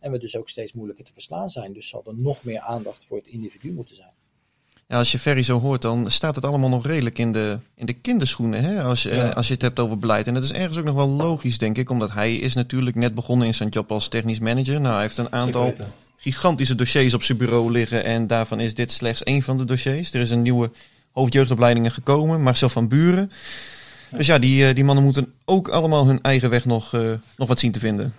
En 0.00 0.10
we 0.12 0.18
dus 0.18 0.36
ook 0.36 0.48
steeds 0.48 0.72
moeilijker 0.72 1.04
te 1.04 1.12
verslaan 1.12 1.48
zijn. 1.48 1.72
Dus 1.72 1.88
zal 1.88 2.02
er 2.06 2.14
nog 2.16 2.44
meer 2.44 2.60
aandacht 2.60 3.04
voor 3.08 3.16
het 3.16 3.26
individu 3.26 3.72
moeten 3.72 3.94
zijn. 3.96 4.08
Ja, 4.88 4.96
als 4.98 5.12
je 5.12 5.18
Ferry 5.18 5.42
zo 5.42 5.60
hoort, 5.60 5.82
dan 5.82 6.10
staat 6.10 6.34
het 6.34 6.44
allemaal 6.44 6.68
nog 6.68 6.86
redelijk 6.86 7.18
in 7.18 7.32
de, 7.32 7.58
in 7.74 7.86
de 7.86 7.92
kinderschoenen. 7.92 8.62
Hè? 8.64 8.82
Als, 8.82 9.02
je- 9.02 9.14
Ja. 9.14 9.28
eh, 9.30 9.36
als 9.36 9.46
je 9.48 9.52
het 9.52 9.62
hebt 9.62 9.78
over 9.78 9.98
beleid. 9.98 10.26
En 10.26 10.34
dat 10.34 10.42
is 10.42 10.52
ergens 10.52 10.78
ook 10.78 10.84
nog 10.84 10.94
wel 10.94 11.08
logisch, 11.08 11.58
denk 11.58 11.78
ik. 11.78 11.90
Omdat 11.90 12.12
hij 12.12 12.36
is 12.36 12.54
natuurlijk 12.54 12.96
net 12.96 13.14
begonnen 13.14 13.46
in 13.46 13.54
zijn 13.54 13.68
job 13.68 13.92
als 13.92 14.08
technisch 14.08 14.38
manager. 14.38 14.80
Nou, 14.80 14.92
hij 14.94 15.02
heeft 15.02 15.16
een 15.18 15.32
aantal 15.32 15.74
gigantische 16.16 16.74
dossiers 16.74 17.14
op 17.14 17.22
zijn 17.22 17.38
bureau 17.38 17.70
liggen. 17.72 18.04
En 18.04 18.26
daarvan 18.26 18.60
is 18.60 18.74
dit 18.74 18.92
slechts 18.92 19.22
één 19.22 19.42
van 19.42 19.58
de 19.58 19.64
dossiers. 19.64 20.12
Er 20.12 20.20
is 20.20 20.30
een 20.30 20.42
nieuwe 20.42 20.70
hoofdjeugdopleidingen 21.12 21.90
gekomen, 21.90 22.42
Marcel 22.42 22.68
van 22.68 22.88
Buren. 22.88 23.30
Dus 24.16 24.26
ja, 24.26 24.38
die, 24.38 24.66
eh, 24.68 24.74
die 24.74 24.84
mannen 24.84 25.04
moeten 25.04 25.32
ook 25.44 25.68
allemaal 25.68 26.06
hun 26.06 26.20
eigen 26.22 26.50
weg 26.50 26.64
nog, 26.64 26.94
eh, 26.94 27.12
nog 27.36 27.48
wat 27.48 27.60
zien 27.60 27.72
te 27.72 27.78
vinden. 27.78 28.14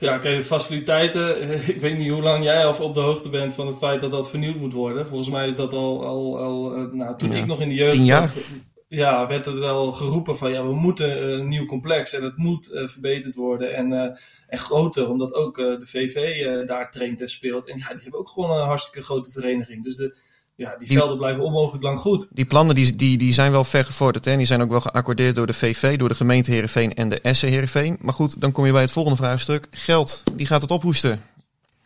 Ja, 0.00 0.18
kijk, 0.18 0.36
de 0.36 0.44
faciliteiten. 0.44 1.42
Ik 1.74 1.80
weet 1.80 1.98
niet 1.98 2.10
hoe 2.10 2.22
lang 2.22 2.44
jij 2.44 2.66
al 2.66 2.84
op 2.84 2.94
de 2.94 3.00
hoogte 3.00 3.28
bent 3.28 3.54
van 3.54 3.66
het 3.66 3.76
feit 3.76 4.00
dat 4.00 4.10
dat 4.10 4.30
vernieuwd 4.30 4.56
moet 4.56 4.72
worden. 4.72 5.06
Volgens 5.06 5.30
mij 5.30 5.48
is 5.48 5.56
dat 5.56 5.72
al, 5.72 6.04
al, 6.04 6.38
al 6.38 6.74
eh, 6.74 6.92
nou, 6.92 7.18
toen 7.18 7.32
Ja, 7.32 7.38
ik 7.38 7.46
nog 7.46 7.60
in 7.60 7.68
de 7.68 7.74
jeugd 7.74 7.92
tien 7.92 8.04
jaar. 8.04 8.32
zat, 8.32 8.44
Ja, 8.88 9.26
werd 9.26 9.46
er 9.46 9.58
wel 9.58 9.92
geroepen 9.92 10.36
van 10.36 10.50
ja, 10.50 10.66
we 10.66 10.74
moeten 10.74 11.32
een 11.32 11.48
nieuw 11.48 11.66
complex 11.66 12.12
en 12.12 12.24
het 12.24 12.36
moet 12.36 12.70
eh, 12.70 12.86
verbeterd 12.86 13.34
worden 13.34 13.74
en, 13.74 13.92
eh, 13.92 14.16
en 14.48 14.58
groter, 14.58 15.08
omdat 15.10 15.34
ook 15.34 15.56
de 15.56 15.86
VV 15.86 16.44
daar 16.66 16.90
traint 16.90 17.20
en 17.20 17.28
speelt. 17.28 17.68
En 17.68 17.78
ja, 17.78 17.88
die 17.88 18.02
hebben 18.02 18.20
ook 18.20 18.28
gewoon 18.28 18.50
een 18.50 18.66
hartstikke 18.66 19.06
grote 19.06 19.30
vereniging. 19.30 19.84
Dus 19.84 19.96
de, 19.96 20.16
ja, 20.56 20.74
die 20.78 20.88
Die- 20.88 20.96
velden 20.96 21.16
blijven 21.16 21.42
onmogelijk 21.44 21.82
lang 21.84 21.98
goed. 22.00 22.28
Die 22.30 22.44
plannen 22.44 22.74
die, 22.74 22.96
die, 22.96 23.18
die 23.18 23.32
zijn 23.32 23.52
wel 23.52 23.64
ver 23.64 23.84
gevorderd. 23.84 24.24
Hè? 24.24 24.36
Die 24.36 24.46
zijn 24.46 24.62
ook 24.62 24.70
wel 24.70 24.80
geaccordeerd 24.80 25.34
door 25.34 25.46
de 25.46 25.52
VV, 25.52 25.96
door 25.98 26.08
de 26.08 26.14
gemeente 26.14 26.50
Heerenveen 26.50 26.94
en 26.94 27.08
de 27.08 27.20
SC 27.22 27.42
Heerenveen. 27.42 27.96
Maar 28.00 28.14
goed, 28.14 28.40
dan 28.40 28.52
kom 28.52 28.66
je 28.66 28.72
bij 28.72 28.80
het 28.80 28.90
volgende 28.90 29.18
vraagstuk. 29.18 29.66
Geld, 29.70 30.22
die 30.34 30.46
gaat 30.46 30.62
het 30.62 30.70
ophoesten. 30.70 31.20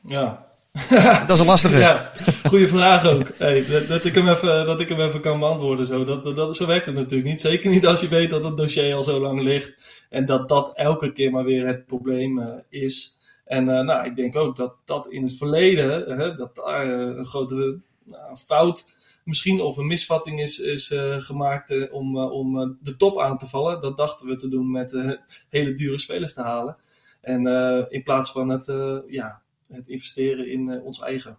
Ja, 0.06 0.48
Dat 1.26 1.30
is 1.30 1.38
een 1.40 1.46
lastige. 1.46 1.78
Ja, 1.78 2.12
goede 2.48 2.68
vraag 2.68 3.04
ook. 3.06 3.28
Hey, 3.36 3.64
dat, 3.66 3.86
dat, 3.86 4.04
ik 4.04 4.14
hem 4.14 4.28
even, 4.28 4.66
dat 4.66 4.80
ik 4.80 4.88
hem 4.88 5.00
even 5.00 5.20
kan 5.20 5.38
beantwoorden. 5.38 5.86
Zo. 5.86 6.04
Dat, 6.04 6.24
dat, 6.24 6.36
dat- 6.36 6.56
zo 6.56 6.66
werkt 6.66 6.86
het 6.86 6.94
natuurlijk 6.94 7.28
niet. 7.30 7.40
Zeker 7.40 7.70
niet 7.70 7.86
als 7.86 8.00
je 8.00 8.08
weet 8.08 8.30
dat 8.30 8.44
het 8.44 8.56
dossier 8.56 8.94
al 8.94 9.02
zo 9.02 9.20
lang 9.20 9.40
ligt. 9.42 9.72
En 10.10 10.24
dat 10.26 10.48
dat 10.48 10.72
elke 10.74 11.12
keer 11.12 11.30
maar 11.30 11.44
weer 11.44 11.66
het 11.66 11.86
probleem 11.86 12.38
eh, 12.38 12.46
is. 12.68 13.16
En 13.44 13.68
eh, 13.68 13.84
nou, 13.84 14.06
ik 14.06 14.16
denk 14.16 14.36
ook 14.36 14.56
dat 14.56 14.72
dat 14.84 15.06
in 15.08 15.22
het 15.22 15.36
verleden, 15.36 16.06
eh, 16.08 16.36
dat 16.36 16.56
daar 16.56 16.86
eh, 16.92 17.16
een 17.16 17.24
grote 17.26 17.78
nou, 18.11 18.37
fout 18.37 18.85
misschien 19.25 19.61
of 19.61 19.76
een 19.76 19.87
misvatting 19.87 20.40
is, 20.40 20.59
is 20.59 20.90
eh, 20.90 21.17
gemaakt 21.19 21.71
eh, 21.71 21.93
om, 21.95 22.17
eh, 22.17 22.31
om 22.31 22.79
de 22.83 22.97
top 22.97 23.19
aan 23.19 23.38
te 23.38 23.47
vallen. 23.47 23.81
Dat 23.81 23.97
dachten 23.97 24.26
we 24.26 24.35
te 24.37 24.49
doen 24.49 24.71
met 24.71 25.19
hele 25.49 25.75
dure 25.75 25.99
spelers 25.99 26.35
te 26.35 26.43
halen. 26.43 26.76
En 27.21 27.47
in 27.90 28.02
plaats 28.02 28.31
van 28.31 28.49
het, 28.49 28.67
ja, 29.09 29.40
het 29.69 29.88
investeren 29.88 30.50
in 30.50 30.81
ons 30.83 31.00
eigen. 31.00 31.38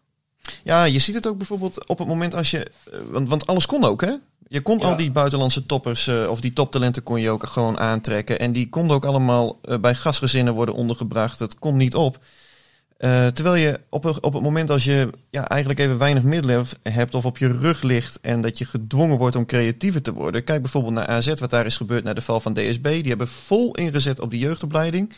Ja, 0.64 0.84
je 0.84 1.00
ziet 1.00 1.16
het 1.16 1.28
ook 1.28 1.38
bijvoorbeeld 1.38 1.88
op 1.88 1.98
het 1.98 2.08
moment 2.08 2.34
als 2.34 2.52
je... 2.52 2.72
Want, 3.10 3.30
want 3.30 3.48
alles 3.48 3.66
kon 3.66 3.84
ook, 3.84 4.02
hè? 4.02 4.14
Je 4.48 4.62
kon 4.62 4.78
Ja. 4.78 4.86
al 4.86 4.96
die 4.96 5.12
buitenlandse 5.12 5.66
toppers 5.66 6.08
of 6.08 6.42
die 6.42 6.54
toptalenten 6.54 7.04
kon 7.04 7.22
je 7.22 7.30
ook 7.30 7.48
gewoon 7.48 7.80
aantrekken. 7.80 8.40
En 8.40 8.52
die 8.52 8.70
konden 8.70 8.96
ook 8.96 9.06
allemaal 9.06 9.60
bij 9.82 9.96
gastgezinnen 9.96 10.54
worden 10.54 10.76
ondergebracht. 10.76 11.40
Het 11.40 11.60
kon 11.60 11.78
niet 11.78 11.96
op. 11.96 12.20
Eh, 13.02 13.28
terwijl 13.28 13.56
je 13.56 13.80
op, 13.90 14.06
op 14.06 14.34
het 14.34 14.42
moment 14.44 14.70
als 14.70 14.84
je 14.84 15.10
ja, 15.30 15.48
eigenlijk 15.48 15.80
even 15.80 15.98
weinig 15.98 16.24
middelen 16.24 16.66
hebt- 16.84 17.16
of 17.16 17.26
op 17.26 17.38
je 17.38 17.58
rug 17.58 17.82
ligt 17.82 18.20
en 18.22 18.42
dat 18.42 18.58
je 18.58 18.66
gedwongen 18.66 19.18
wordt 19.18 19.36
om 19.36 19.46
creatiever 19.46 20.02
te 20.02 20.14
worden. 20.14 20.44
Kijk 20.44 20.62
bijvoorbeeld 20.62 20.94
naar 20.94 21.08
AZ, 21.08 21.34
wat 21.40 21.50
daar 21.50 21.66
is 21.66 21.78
gebeurd 21.78 22.04
na 22.04 22.14
de 22.14 22.22
val 22.22 22.40
van 22.40 22.54
DSB. 22.54 22.84
Die 22.84 23.08
hebben 23.08 23.28
vol 23.28 23.76
ingezet 23.76 24.20
op 24.20 24.30
die 24.30 24.40
jeugdopleiding. 24.40 25.14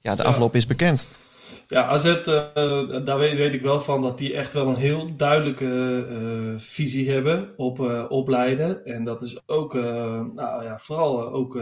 Ja, 0.00 0.14
de 0.14 0.22
Ja. 0.22 0.28
afloop 0.28 0.54
is 0.54 0.66
bekend. 0.66 1.08
Ja, 1.68 1.84
AZ, 1.86 2.04
eh, 2.04 2.24
daar 3.04 3.18
weet, 3.18 3.36
weet 3.36 3.54
ik 3.54 3.62
wel 3.62 3.80
van 3.80 4.02
dat 4.02 4.18
die 4.18 4.34
echt 4.34 4.52
wel 4.52 4.68
een 4.68 4.76
heel 4.76 5.16
duidelijke 5.16 6.06
eh, 6.08 6.60
visie 6.60 7.10
hebben 7.10 7.48
op 7.56 7.80
opleiden. 8.08 8.84
En 8.86 9.04
dat 9.04 9.22
is 9.22 9.42
ook, 9.46 9.74
nou 10.34 10.64
ja, 10.64 10.78
vooral 10.78 11.32
ook 11.32 11.58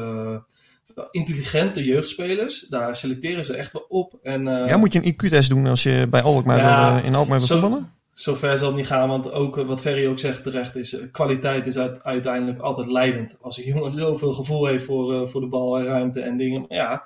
intelligente 1.11 1.85
jeugdspelers. 1.85 2.61
Daar 2.69 2.97
selecteren 2.97 3.45
ze 3.45 3.55
echt 3.55 3.73
wel 3.73 3.85
op. 3.89 4.19
En, 4.23 4.49
eh, 4.49 4.69
Ja, 4.69 4.77
moet 4.77 4.93
je 4.93 4.99
een 4.99 5.05
IQ-test 5.15 5.49
doen 5.49 5.67
als 5.67 5.83
je 5.83 6.07
bij 6.11 6.23
Alkmaar 6.23 6.59
Ja, 6.59 6.91
wil, 6.93 6.99
eh, 7.01 7.07
in 7.07 7.15
Alkmaar 7.15 7.39
wil 7.39 7.47
zo- 7.47 7.61
voetballen? 7.61 7.93
Zover 8.13 8.59
zal 8.59 8.67
het 8.67 8.77
niet 8.77 8.87
gaan, 8.87 9.09
want 9.09 9.33
ook 9.33 9.59
eh, 9.59 9.67
wat 9.67 9.81
Ferry 9.81 10.07
ook 10.07 10.19
zegt 10.19 10.43
terecht 10.43 10.77
is, 10.77 10.97
kwaliteit 11.13 11.67
is 11.67 11.79
uit- 11.79 12.03
uiteindelijk 12.05 12.59
altijd 12.59 12.87
leidend. 12.87 13.37
Als 13.41 13.59
een 13.59 13.65
jongen 13.65 13.93
zoveel 13.93 14.33
gevoel 14.33 14.67
heeft 14.67 14.85
voor, 14.85 15.29
voor 15.29 15.41
de 15.41 15.47
bal 15.47 15.79
en 15.79 15.85
ruimte 15.85 16.21
en 16.21 16.37
dingen. 16.37 16.61
Maar 16.61 16.79
ja, 16.79 17.03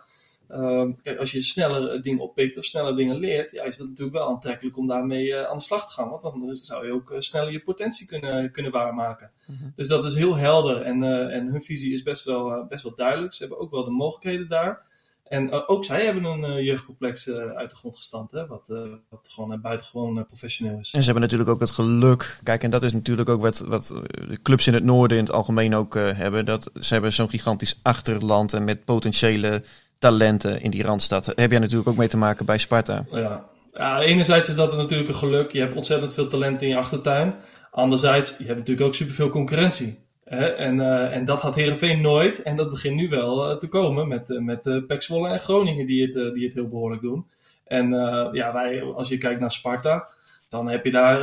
ehm, 0.49 0.93
kijk, 1.03 1.19
als 1.19 1.33
je 1.33 1.43
sneller 1.43 1.91
eh, 1.91 2.03
dingen 2.03 2.21
oppikt 2.21 2.59
of 2.59 2.65
sneller 2.65 2.97
dingen 2.97 3.17
leert, 3.17 3.51
ja, 3.51 3.63
is 3.65 3.77
dat 3.77 3.89
natuurlijk 3.89 4.17
wel 4.17 4.29
aantrekkelijk 4.29 4.77
om 4.77 4.87
daarmee 4.87 5.35
eh, 5.35 5.49
aan 5.49 5.57
de 5.57 5.63
slag 5.63 5.87
te 5.87 5.93
gaan. 5.93 6.09
Want 6.09 6.23
dan 6.23 6.55
zou 6.55 6.87
je 6.87 6.93
ook 6.93 7.11
eh, 7.11 7.21
sneller 7.21 7.53
je 7.53 7.63
potentie 7.63 8.07
kunnen, 8.07 8.51
kunnen 8.51 8.73
waarmaken. 8.73 9.31
Dus 9.77 9.89
dat 9.89 10.05
is 10.05 10.15
heel 10.15 10.37
helder 10.37 10.83
en, 10.83 11.03
en 11.31 11.47
hun 11.47 11.63
visie 11.63 11.93
is 11.93 12.03
best 12.03 12.25
wel, 12.25 12.67
best 12.69 12.83
wel 12.83 12.95
duidelijk. 12.95 13.33
Ze 13.33 13.41
hebben 13.43 13.61
ook 13.61 13.71
wel 13.71 13.85
de 13.85 13.91
mogelijkheden 13.91 14.49
daar. 14.49 14.95
En 15.25 15.69
ook 15.69 15.85
zij 15.85 16.05
hebben 16.05 16.25
een 16.25 16.65
jeugdcomplex 16.65 17.29
uit 17.31 17.71
de 17.71 17.77
grond 17.77 17.97
gestampt, 17.97 18.33
hè, 18.33 18.47
wat, 18.47 18.69
wat 19.09 19.29
gewoon 19.31 19.61
buitengewoon 19.61 20.27
professioneel 20.27 20.79
is. 20.79 20.93
En 20.93 20.99
ze 21.01 21.05
hebben 21.05 21.23
natuurlijk 21.23 21.51
ook 21.51 21.61
het 21.61 21.71
geluk. 21.71 22.41
Kijk, 22.43 22.63
en 22.63 22.71
dat 22.71 22.83
is 22.83 22.93
natuurlijk 22.93 23.29
ook 23.29 23.41
wat, 23.41 23.59
wat 23.59 23.95
de 24.11 24.43
clubs 24.43 24.67
in 24.67 24.75
het 24.75 24.85
noorden 24.85 25.19
in 25.19 25.25
het 25.25 25.33
algemeen 25.33 25.75
ook 25.75 25.95
hebben. 25.95 26.45
Dat 26.45 26.71
ze 26.81 26.93
hebben 26.93 27.13
zo'n 27.13 27.29
gigantisch 27.29 27.79
achterland 27.83 28.53
en 28.53 28.65
met 28.65 28.85
potentiële 28.85 29.63
talenten 30.07 30.61
in 30.63 30.71
die 30.71 30.83
randstad. 30.83 31.27
Heb 31.27 31.51
jij 31.51 31.61
natuurlijk 31.61 31.89
ook 31.89 31.97
mee 31.97 32.09
te 32.09 32.17
maken 32.17 32.47
bij 32.47 32.59
Sparta. 32.59 33.05
Ja. 33.11 33.45
ja, 33.73 34.01
enerzijds 34.01 34.49
is 34.49 34.55
dat 34.55 34.77
natuurlijk 34.77 35.09
een 35.09 35.15
geluk. 35.15 35.53
Je 35.53 35.59
hebt 35.59 35.77
ontzettend 35.77 36.13
veel 36.13 36.27
talent 36.27 36.63
in 36.63 36.69
je 36.69 36.77
achtertuin. 36.77 37.35
Anderzijds, 37.71 38.37
je 38.39 38.45
hebt 38.45 38.59
natuurlijk 38.59 38.87
ook 38.87 38.95
superveel 38.95 39.29
concurrentie. 39.29 39.99
Hè? 40.25 40.47
En, 40.47 40.81
eh, 40.81 41.15
en 41.15 41.25
dat 41.25 41.41
had 41.41 41.55
Herenveen 41.55 42.01
nooit. 42.01 42.43
En 42.43 42.57
dat 42.57 42.71
begint 42.71 42.97
nu 42.97 43.09
wel 43.09 43.51
eh, 43.51 43.57
te 43.57 43.69
komen 43.69 44.09
met, 44.09 44.31
eh, 44.31 44.39
met 44.39 44.87
Pek 44.87 45.03
Zwolle 45.03 45.29
en 45.29 45.41
Groningen 45.41 45.87
die 45.87 46.03
het, 46.03 46.35
die 46.35 46.45
het 46.45 46.55
heel 46.55 46.69
behoorlijk 46.69 47.03
doen. 47.03 47.27
En 47.65 47.91
ja, 48.33 48.53
wij, 48.53 48.83
als 48.83 49.09
je 49.09 49.19
kijkt 49.19 49.41
naar 49.41 49.51
Sparta, 49.51 50.09
dan 50.49 50.69
heb 50.69 50.85
je 50.85 50.91
daar 50.91 51.21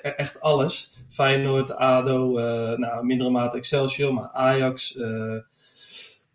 echt 0.00 0.40
alles. 0.40 1.04
Feyenoord, 1.08 1.74
ADO, 1.74 2.32
nou, 2.76 3.04
mindere 3.04 3.30
mate 3.30 3.56
Excelsior, 3.56 4.14
maar 4.14 4.28
Ajax, 4.32 4.98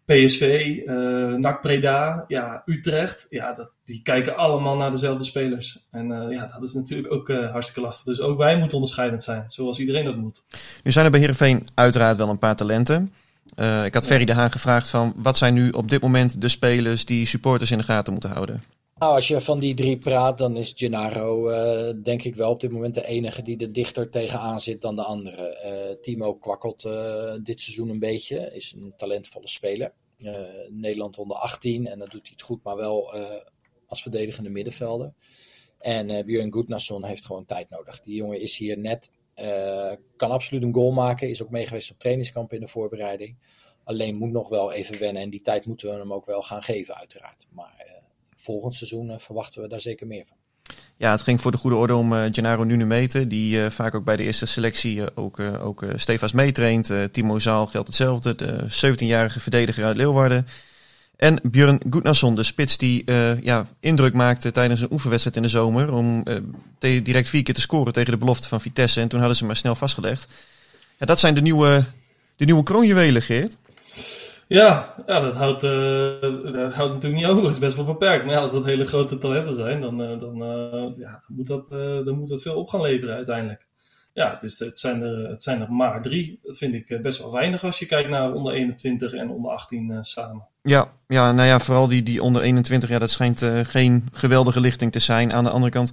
PSV, 0.06 0.42
eh 0.86 0.96
NAC 1.34 1.62
Breda, 1.62 2.26
ja, 2.28 2.62
Utrecht. 2.66 3.26
Ja, 3.30 3.54
dat, 3.54 3.72
die 3.84 4.02
kijken 4.02 4.36
allemaal 4.36 4.76
naar 4.76 4.92
dezelfde 4.92 5.24
spelers. 5.24 5.86
En 5.92 6.12
eh, 6.12 6.36
ja, 6.36 6.48
dat 6.60 6.64
is 6.64 6.74
natuurlijk 6.74 7.14
ook 7.14 7.30
eh, 7.30 7.52
hartstikke 7.52 7.82
lastig. 7.82 8.06
Dus 8.06 8.22
ook 8.22 8.38
wij 8.38 8.58
moeten 8.58 8.78
onderscheidend 8.78 9.24
zijn, 9.24 9.44
zoals 9.48 9.80
iedereen 9.80 10.06
dat 10.06 10.16
moet. 10.16 10.44
Nu 10.84 10.92
zijn 10.92 11.06
er 11.06 11.12
bij 11.12 11.20
Heerenveen 11.20 11.68
uiteraard 11.74 12.18
wel 12.18 12.30
een 12.30 12.38
paar 12.38 12.56
talenten. 12.56 13.14
Ik 13.86 13.94
had 13.94 14.08
Ferry 14.08 14.26
de 14.26 14.34
Haan 14.34 14.52
gevraagd 14.52 14.90
van 14.90 15.14
wat 15.16 15.38
zijn 15.38 15.54
nu 15.54 15.70
op 15.70 15.90
dit 15.90 16.02
moment 16.02 16.42
de 16.42 16.50
spelers 16.50 17.06
die 17.06 17.26
supporters 17.26 17.72
in 17.72 17.78
de 17.78 17.84
gaten 17.84 18.14
moeten 18.14 18.30
houden? 18.30 18.62
Nou, 19.00 19.14
als 19.14 19.28
je 19.28 19.42
van 19.42 19.60
die 19.60 19.74
drie 19.74 19.98
praat, 19.98 20.38
dan 20.38 20.58
is 20.58 20.74
Gennaro 20.75 21.50
eh, 21.50 21.94
denk 22.04 22.24
ik 22.24 22.36
wel 22.36 22.52
op 22.52 22.60
dit 22.60 22.72
moment 22.72 22.94
de 22.94 23.06
enige 23.06 23.42
die 23.42 23.58
er 23.58 23.74
dichter 23.74 24.10
tegenaan 24.10 24.60
zit 24.60 24.82
dan 24.82 24.96
de 24.96 25.04
andere. 25.04 25.48
Eh, 25.48 25.96
Timo 26.02 26.36
kwakkelt 26.36 26.86
eh, 26.86 27.34
dit 27.44 27.62
seizoen 27.62 27.90
een 27.90 28.00
beetje, 28.00 28.52
is 28.54 28.74
een 28.74 28.94
talentvolle 28.98 29.48
speler. 29.48 29.94
Nederland 30.70 31.18
onder 31.18 31.38
18 31.38 31.88
en 31.88 32.00
dan 32.00 32.10
doet 32.10 32.22
hij 32.22 32.32
het 32.32 32.42
goed, 32.42 32.64
maar 32.64 32.75
wel 32.75 33.14
als 33.88 34.02
verdedigende 34.02 34.50
middenvelder. 34.50 35.14
En 35.80 36.10
eh 36.10 36.24
Björn 36.24 36.54
Gudnason 36.54 37.06
heeft 37.06 37.25
gewoon 37.25 37.46
tijd 37.46 37.70
nodig. 37.70 38.02
Die 38.02 38.16
jongen 38.16 38.42
is 38.42 38.58
hier 38.58 38.78
net, 38.78 39.12
kan 40.16 40.32
absoluut 40.32 40.64
een 40.64 40.74
goal 40.74 40.92
maken, 40.92 41.30
is 41.30 41.44
ook 41.44 41.50
meegeweest 41.50 41.92
op 41.92 42.00
trainingskamp 42.00 42.54
in 42.54 42.60
de 42.60 42.68
voorbereiding. 42.68 43.38
Alleen 43.84 44.16
moet 44.16 44.32
nog 44.32 44.50
wel 44.50 44.72
even 44.72 45.00
wennen 45.00 45.22
en 45.22 45.30
die 45.30 45.42
tijd 45.42 45.66
moeten 45.66 45.90
we 45.90 45.96
hem 45.96 46.14
ook 46.14 46.25
wel 46.25 46.42
gaan 46.42 46.64
geven 46.64 46.96
uiteraard. 46.96 47.48
Maar 47.50 47.95
volgend 48.46 48.75
seizoen 48.75 49.10
eh, 49.10 49.20
verwachten 49.20 49.62
we 49.62 49.68
daar 49.68 49.82
zeker 49.82 50.08
meer 50.08 50.25
van. 50.25 50.38
Ja, 50.98 51.12
het 51.12 51.22
ging 51.22 51.42
voor 51.42 51.52
de 51.52 51.58
goede 51.58 51.75
orde 51.75 51.96
om 51.96 52.14
eh 52.14 52.24
Gennaro 52.32 52.64
Nunemete, 52.64 53.28
die 53.28 53.64
eh, 53.64 53.72
vaak 53.72 53.96
ook 53.96 54.04
bij 54.04 54.16
de 54.16 54.24
eerste 54.24 54.46
selectie 54.46 55.16
ook, 55.16 55.40
ook 55.40 55.86
Stefans 55.96 56.32
meetraint. 56.32 56.92
Timo 57.12 57.40
Zaal 57.40 57.68
geldt 57.68 57.88
hetzelfde, 57.88 58.36
de 58.36 58.64
17-jarige 58.64 59.40
verdediger 59.40 59.84
uit 59.84 59.98
Leeuwarden. 59.98 60.48
En 61.18 61.40
Björn 61.44 61.82
Gudnason, 61.90 62.36
de 62.36 62.44
spits 62.44 62.78
die 62.78 63.12
ja, 63.42 63.68
indruk 63.80 64.14
maakte 64.14 64.52
tijdens 64.52 64.82
een 64.82 64.92
oefenwedstrijd 64.92 65.36
in 65.36 65.42
de 65.42 65.48
zomer. 65.48 65.94
Om 65.94 66.24
direct 66.80 67.30
vier 67.30 67.44
keer 67.44 67.54
te 67.54 67.62
scoren 67.62 67.94
tegen 67.94 68.12
de 68.12 68.18
belofte 68.18 68.48
van 68.48 68.62
Vitesse. 68.62 69.02
En 69.02 69.08
toen 69.08 69.20
hadden 69.20 69.38
ze 69.38 69.46
maar 69.46 69.56
snel 69.56 69.75
vastgelegd. 69.75 70.28
Ja, 70.98 71.06
dat 71.06 71.20
zijn 71.20 71.36
de 71.36 71.42
nieuwe, 71.42 71.86
de 72.36 72.46
nieuwe 72.46 72.64
kroonjuwelen, 72.64 73.22
Geert. 73.22 73.58
Ja, 74.48 74.96
ja 75.06 75.20
dat, 75.20 75.36
houdt, 75.36 75.64
eh, 75.64 76.52
dat 76.54 76.74
houdt 76.74 76.94
natuurlijk 76.94 77.22
niet 77.22 77.25
over. 77.25 77.44
Het 77.44 77.52
is 77.52 77.60
best 77.60 77.75
wel 77.75 77.86
beperkt. 77.86 78.25
Maar 78.25 78.38
als 78.38 78.52
dat 78.52 78.66
hele 78.66 78.86
grote 78.86 79.18
talenten 79.18 79.54
zijn, 79.54 79.82
dan, 79.82 80.02
eh, 80.02 80.20
dan, 80.20 80.44
eh, 80.44 80.98
ja, 80.98 81.24
moet 81.28 81.48
dat, 81.48 81.70
dan 82.06 82.18
moet 82.18 82.30
dat 82.30 82.42
veel 82.42 82.56
op 82.56 82.70
gaan 82.70 82.82
leveren 82.82 83.16
uiteindelijk. 83.16 83.68
Ja, 84.14 84.34
het, 84.34 84.44
is, 84.44 84.60
het, 84.60 84.80
zijn 84.80 85.02
er, 85.02 85.30
het 85.30 85.44
zijn 85.44 85.62
er 85.62 85.72
maar 85.72 86.02
drie. 86.02 86.40
Dat 86.44 86.58
vind 86.58 86.74
ik 86.74 87.02
best 87.02 87.20
wel 87.20 87.32
weinig 87.32 87.64
als 87.64 87.80
je 87.80 87.86
kijkt 87.86 88.10
naar 88.10 88.34
onder 88.34 88.54
21 88.54 89.14
en 89.14 89.30
onder 89.30 89.52
18 89.52 89.92
eh, 89.92 89.98
samen. 90.02 90.48
Ja, 90.62 90.92
ja, 91.08 91.32
nou 91.32 91.48
ja, 91.48 91.60
vooral 91.60 91.88
die, 91.88 92.04
die 92.04 92.24
onder 92.24 92.42
21, 92.42 92.90
ja, 92.90 93.00
dat 93.00 93.12
schijnt 93.12 93.42
geen 93.64 94.08
geweldige 94.12 94.60
lichting 94.60 94.92
te 94.92 95.00
zijn. 95.00 95.34
Aan 95.34 95.44
de 95.44 95.50
andere 95.50 95.72
kant, 95.72 95.92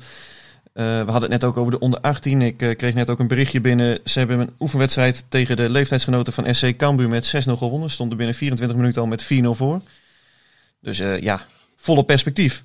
eh, 0.72 0.84
we 0.84 1.10
hadden 1.10 1.30
het 1.30 1.40
net 1.40 1.44
ook 1.44 1.56
over 1.56 1.72
de 1.72 1.78
onder 1.78 2.00
18. 2.00 2.42
Ik 2.42 2.62
eh, 2.62 2.76
kreeg 2.76 2.94
net 2.94 3.10
ook 3.10 3.18
een 3.18 3.28
berichtje 3.28 3.60
binnen. 3.60 3.98
Ze 4.04 4.18
hebben 4.18 4.40
een 4.40 4.54
oefenwedstrijd 4.60 5.24
tegen 5.28 5.56
de 5.56 5.70
leeftijdsgenoten 5.70 6.32
van 6.32 6.54
SC 6.54 6.76
Cambuur 6.76 7.08
met 7.08 7.34
6-0 7.48 7.52
gewonnen. 7.52 7.90
Stonden 7.90 8.16
binnen 8.16 8.36
24 8.36 8.76
minuten 8.76 9.00
al 9.00 9.06
met 9.06 9.24
4-0 9.24 9.26
voor. 9.50 9.80
Dus 10.80 10.98
eh, 10.98 11.20
ja, 11.20 11.46
volop 11.76 12.06
perspectief. 12.06 12.64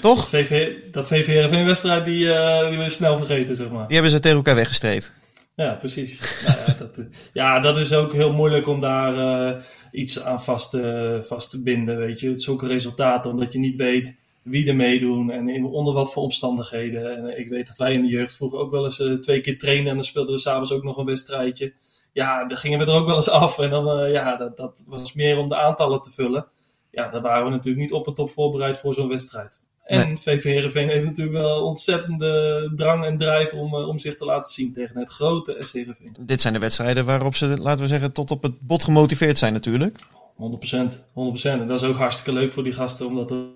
Toch? 0.00 0.28
VV, 0.28 0.72
dat 0.90 1.08
VVRV-wedstrijd, 1.08 2.04
die, 2.04 2.24
die 2.68 2.78
we 2.78 2.86
snel 2.88 3.16
vergeten, 3.16 3.56
zeg 3.56 3.68
maar. 3.68 3.86
Die 3.86 3.94
hebben 3.94 4.12
ze 4.12 4.20
tegen 4.20 4.36
elkaar 4.36 4.54
weggestreept. 4.54 5.12
Ja, 5.54 5.72
precies. 5.72 6.42
nou 6.46 6.58
ja, 6.66 6.74
dat, 6.78 6.90
ja, 7.32 7.60
dat 7.60 7.78
is 7.78 7.92
ook 7.92 8.12
heel 8.12 8.32
moeilijk 8.32 8.66
om 8.66 8.80
daar 8.80 9.64
iets 9.92 10.22
aan 10.22 10.42
vast 10.42 10.70
te, 10.70 11.24
vast 11.26 11.50
te 11.50 11.62
binden, 11.62 11.96
weet 11.96 12.20
je. 12.20 12.36
Zulke 12.36 12.66
resultaten, 12.66 13.30
omdat 13.30 13.52
je 13.52 13.58
niet 13.58 13.76
weet 13.76 14.14
wie 14.46 14.68
er 14.68 14.76
meedoen 14.76 15.30
en 15.30 15.48
in, 15.48 15.64
onder 15.64 15.94
wat 15.94 16.12
voor 16.12 16.22
omstandigheden. 16.22 17.16
En 17.16 17.28
eh, 17.28 17.38
ik 17.38 17.48
weet 17.48 17.66
dat 17.66 17.76
wij 17.76 17.92
in 17.92 18.02
de 18.02 18.08
jeugd 18.08 18.36
vroeger 18.36 18.58
ook 18.58 18.70
wel 18.70 18.84
eens 18.84 19.00
eh, 19.00 19.12
twee 19.12 19.40
keer 19.40 19.58
trainen 19.58 19.88
en 19.88 19.94
dan 19.94 20.04
speelden 20.04 20.34
we 20.34 20.40
s'avonds 20.40 20.72
ook 20.72 20.82
nog 20.82 20.96
een 20.96 21.04
wedstrijdje. 21.04 21.72
Ja, 22.12 22.44
dan 22.44 22.56
gingen 22.56 22.78
we 22.78 22.84
er 22.84 22.98
ook 22.98 23.06
wel 23.06 23.16
eens 23.16 23.30
af 23.30 23.58
en 23.58 23.70
dan, 23.70 23.98
eh, 23.98 24.12
ja, 24.12 24.36
dat, 24.36 24.56
dat 24.56 24.84
was 24.86 25.12
meer 25.12 25.38
om 25.38 25.48
de 25.48 25.56
aantallen 25.56 26.02
te 26.02 26.10
vullen. 26.10 26.46
Ja, 26.90 27.08
daar 27.08 27.22
waren 27.22 27.44
we 27.44 27.50
natuurlijk 27.50 27.82
niet 27.82 27.92
op 27.92 28.06
en 28.06 28.14
top 28.14 28.30
voorbereid 28.30 28.78
voor 28.78 28.94
zo'n 28.94 29.08
wedstrijd. 29.08 29.64
En 29.84 30.18
VV 30.18 30.42
Heerenveen 30.42 30.88
heeft 30.88 31.04
natuurlijk 31.04 31.36
wel 31.36 31.66
ontzettende 31.66 32.72
drang 32.76 33.04
en 33.04 33.16
drijf 33.16 33.52
om, 33.52 33.74
om 33.74 33.98
zich 33.98 34.16
te 34.16 34.24
laten 34.24 34.52
zien 34.52 34.72
tegen 34.72 34.98
het 34.98 35.10
grote 35.10 35.56
SC 35.58 35.72
Heerenveen. 35.72 36.16
Dit 36.20 36.40
zijn 36.40 36.52
de 36.52 36.58
wedstrijden 36.58 37.04
waarop 37.04 37.34
ze, 37.34 37.46
laten 37.60 37.82
we 37.82 37.88
zeggen, 37.88 38.12
tot 38.12 38.30
op 38.30 38.42
het 38.42 38.60
bot 38.60 38.84
gemotiveerd 38.84 39.38
zijn 39.38 39.52
natuurlijk. 39.52 39.98
100%, 39.98 39.98
100%. 40.38 41.12
En 41.42 41.66
dat 41.66 41.82
is 41.82 41.88
ook 41.88 41.96
hartstikke 41.96 42.32
leuk 42.40 42.52
voor 42.52 42.62
die 42.62 42.72
gasten, 42.72 43.06
omdat 43.06 43.30
het, 43.30 43.46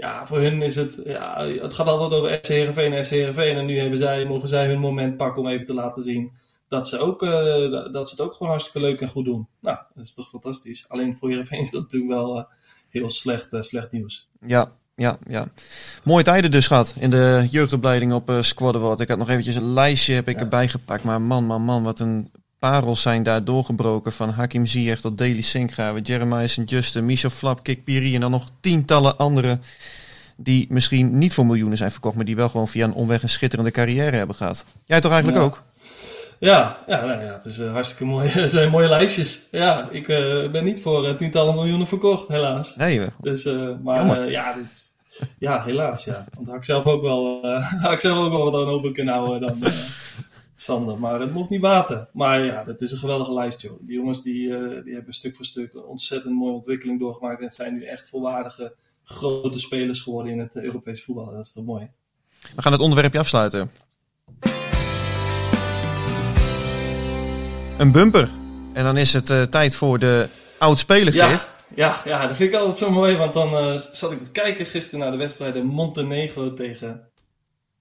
ja, 0.00 0.26
voor 0.26 0.38
hun 0.38 0.62
is 0.62 0.76
het, 0.76 1.00
ja, 1.04 1.46
het 1.46 1.74
gaat 1.74 1.86
altijd 1.86 2.20
over 2.20 2.38
SC 2.42 2.46
Heerenveen 2.48 2.92
en 2.92 3.04
SC 3.04 3.10
Heerenveen. 3.10 3.56
En 3.56 3.66
nu 3.66 3.78
hebben 3.78 3.98
zij, 3.98 4.24
mogen 4.24 4.48
zij 4.48 4.66
hun 4.66 4.78
moment 4.80 5.16
pakken 5.16 5.42
om 5.42 5.48
even 5.48 5.66
te 5.66 5.74
laten 5.74 6.02
zien 6.02 6.32
dat 6.68 6.88
ze, 6.88 6.98
ook, 6.98 7.22
eh, 7.22 7.92
dat 7.92 8.08
ze 8.08 8.14
het 8.14 8.20
ook 8.20 8.32
gewoon 8.32 8.48
hartstikke 8.48 8.80
leuk 8.80 9.00
en 9.00 9.08
goed 9.08 9.24
doen. 9.24 9.48
Nou, 9.60 9.78
dat 9.94 10.04
is 10.04 10.14
toch 10.14 10.28
fantastisch. 10.28 10.84
Alleen 10.88 11.16
voor 11.16 11.28
Heerenveen 11.28 11.60
is 11.60 11.70
dat 11.70 11.80
natuurlijk 11.80 12.12
wel 12.12 12.36
eh, 12.38 12.44
heel 12.88 13.10
slecht, 13.10 13.52
eh, 13.52 13.60
slecht 13.60 13.92
nieuws. 13.92 14.28
Ja, 14.46 14.72
ja, 14.94 15.18
ja. 15.26 15.46
Mooie 16.04 16.24
tijden 16.24 16.50
dus 16.50 16.66
gehad 16.66 16.94
in 16.98 17.10
de 17.10 17.46
jeugdopleiding 17.50 18.12
op 18.12 18.30
uh, 18.30 18.42
Squadderwoord. 18.42 19.00
Ik 19.00 19.08
had 19.08 19.18
nog 19.18 19.28
eventjes 19.28 19.54
een 19.54 19.72
lijstje 19.72 20.14
heb 20.14 20.28
ik 20.28 20.34
Ja. 20.34 20.40
erbij 20.40 20.68
gepakt. 20.68 21.04
Maar 21.04 21.20
man, 21.22 21.44
man, 21.44 21.62
man, 21.62 21.82
wat 21.82 22.00
een 22.00 22.30
parels 22.60 23.02
zijn 23.02 23.22
daar 23.22 23.44
doorgebroken. 23.44 24.12
Van 24.12 24.30
Hakim 24.30 24.66
Ziyech 24.66 25.00
tot 25.00 25.18
Deli 25.18 25.42
Sinkgraven, 25.42 26.02
Jeremiah 26.02 26.48
St. 26.48 26.62
Justin, 26.70 27.04
Michel 27.06 27.30
Flap, 27.30 27.62
Kik 27.62 27.84
Piri 27.84 28.14
en 28.14 28.20
dan 28.20 28.30
nog 28.30 28.48
tientallen 28.60 29.16
anderen 29.16 29.62
die 30.36 30.66
misschien 30.68 31.18
niet 31.18 31.34
voor 31.34 31.46
miljoenen 31.46 31.76
zijn 31.78 31.90
verkocht, 31.90 32.14
maar 32.16 32.24
die 32.24 32.36
wel 32.36 32.48
gewoon 32.48 32.68
via 32.68 32.84
een 32.84 32.92
omweg 32.92 33.22
een 33.22 33.28
schitterende 33.28 33.70
carrière 33.70 34.16
hebben 34.16 34.36
gehad. 34.36 34.64
Jij 34.84 35.00
toch 35.00 35.12
eigenlijk 35.12 35.40
Ja. 35.42 35.46
ook? 35.46 35.62
Ja, 36.38 36.78
ja, 36.86 37.04
nou 37.04 37.24
ja 37.24 37.32
het 37.32 37.44
is 37.44 37.58
eh, 37.58 37.72
hartstikke 37.72 38.04
mooi. 38.04 38.28
Het 38.28 38.50
zijn 38.56 38.70
mooie 38.70 38.88
lijstjes. 38.88 39.42
Ja, 39.50 39.88
ik 39.90 40.08
eh, 40.08 40.50
ben 40.50 40.64
niet 40.64 40.80
voor 40.82 41.06
eh, 41.06 41.14
tientallen 41.14 41.54
miljoenen 41.54 41.86
verkocht, 41.86 42.28
helaas. 42.28 42.76
Nee. 42.76 43.00
Dus, 43.20 43.48
maar 43.82 44.30
ja, 44.30 44.52
dit, 44.54 44.94
ja, 45.38 45.62
helaas, 45.62 46.04
ja. 46.04 46.24
Want 46.34 46.46
had 46.48 46.56
ik 46.56 46.64
zelf 46.64 46.84
ook 46.84 47.02
wel, 47.02 47.40
had 47.82 47.92
ik 47.92 48.00
zelf 48.00 48.18
ook 48.18 48.32
wel 48.32 48.50
wat 48.50 48.62
aan 48.62 48.72
over 48.72 48.92
kunnen 48.92 49.14
houden 49.14 49.40
dan 49.40 49.72
Sander. 50.60 50.98
Maar 50.98 51.20
het 51.20 51.32
mocht 51.32 51.50
niet 51.50 51.60
baten. 51.60 52.08
Maar 52.12 52.44
ja, 52.44 52.64
dat 52.64 52.80
is 52.80 52.92
een 52.92 52.98
geweldige 52.98 53.32
lijst, 53.32 53.60
joh. 53.60 53.78
Die 53.80 53.96
jongens 53.96 54.22
die, 54.22 54.56
eh, 54.56 54.84
die 54.84 54.94
hebben 54.94 55.14
stuk 55.14 55.36
voor 55.36 55.44
stuk 55.44 55.74
een 55.74 55.84
ontzettend 55.84 56.34
mooie 56.34 56.52
ontwikkeling 56.52 56.98
doorgemaakt. 56.98 57.38
En 57.38 57.44
het 57.44 57.54
zijn 57.54 57.74
nu 57.74 57.84
echt 57.84 58.08
volwaardige 58.08 58.74
grote 59.04 59.58
spelers 59.58 60.00
geworden 60.00 60.32
in 60.32 60.38
het 60.38 60.56
eh, 60.56 60.62
Europese 60.62 61.02
voetbal. 61.02 61.30
Dat 61.30 61.44
is 61.44 61.52
toch 61.52 61.64
mooi. 61.64 61.88
We 62.56 62.62
gaan 62.62 62.72
het 62.72 62.80
onderwerpje 62.80 63.18
afsluiten. 63.18 63.70
Een 67.78 67.92
bumper. 67.92 68.30
En 68.72 68.84
dan 68.84 68.96
is 68.96 69.12
het 69.12 69.30
eh, 69.30 69.42
tijd 69.42 69.76
voor 69.76 69.98
de 69.98 70.28
oud-speler, 70.58 71.14
Ja, 71.14 71.38
ja, 71.74 72.00
ja, 72.04 72.26
dat 72.26 72.36
vind 72.36 72.52
ik 72.52 72.58
altijd 72.58 72.78
zo 72.78 72.90
mooi. 72.90 73.16
Want 73.16 73.34
dan 73.34 73.56
eh, 73.56 73.78
zat 73.92 74.12
ik 74.12 74.24
te 74.24 74.30
kijken 74.30 74.66
gisteren 74.66 75.00
naar 75.00 75.10
de 75.10 75.16
wedstrijden 75.16 75.66
Montenegro 75.66 76.54
tegen 76.54 77.08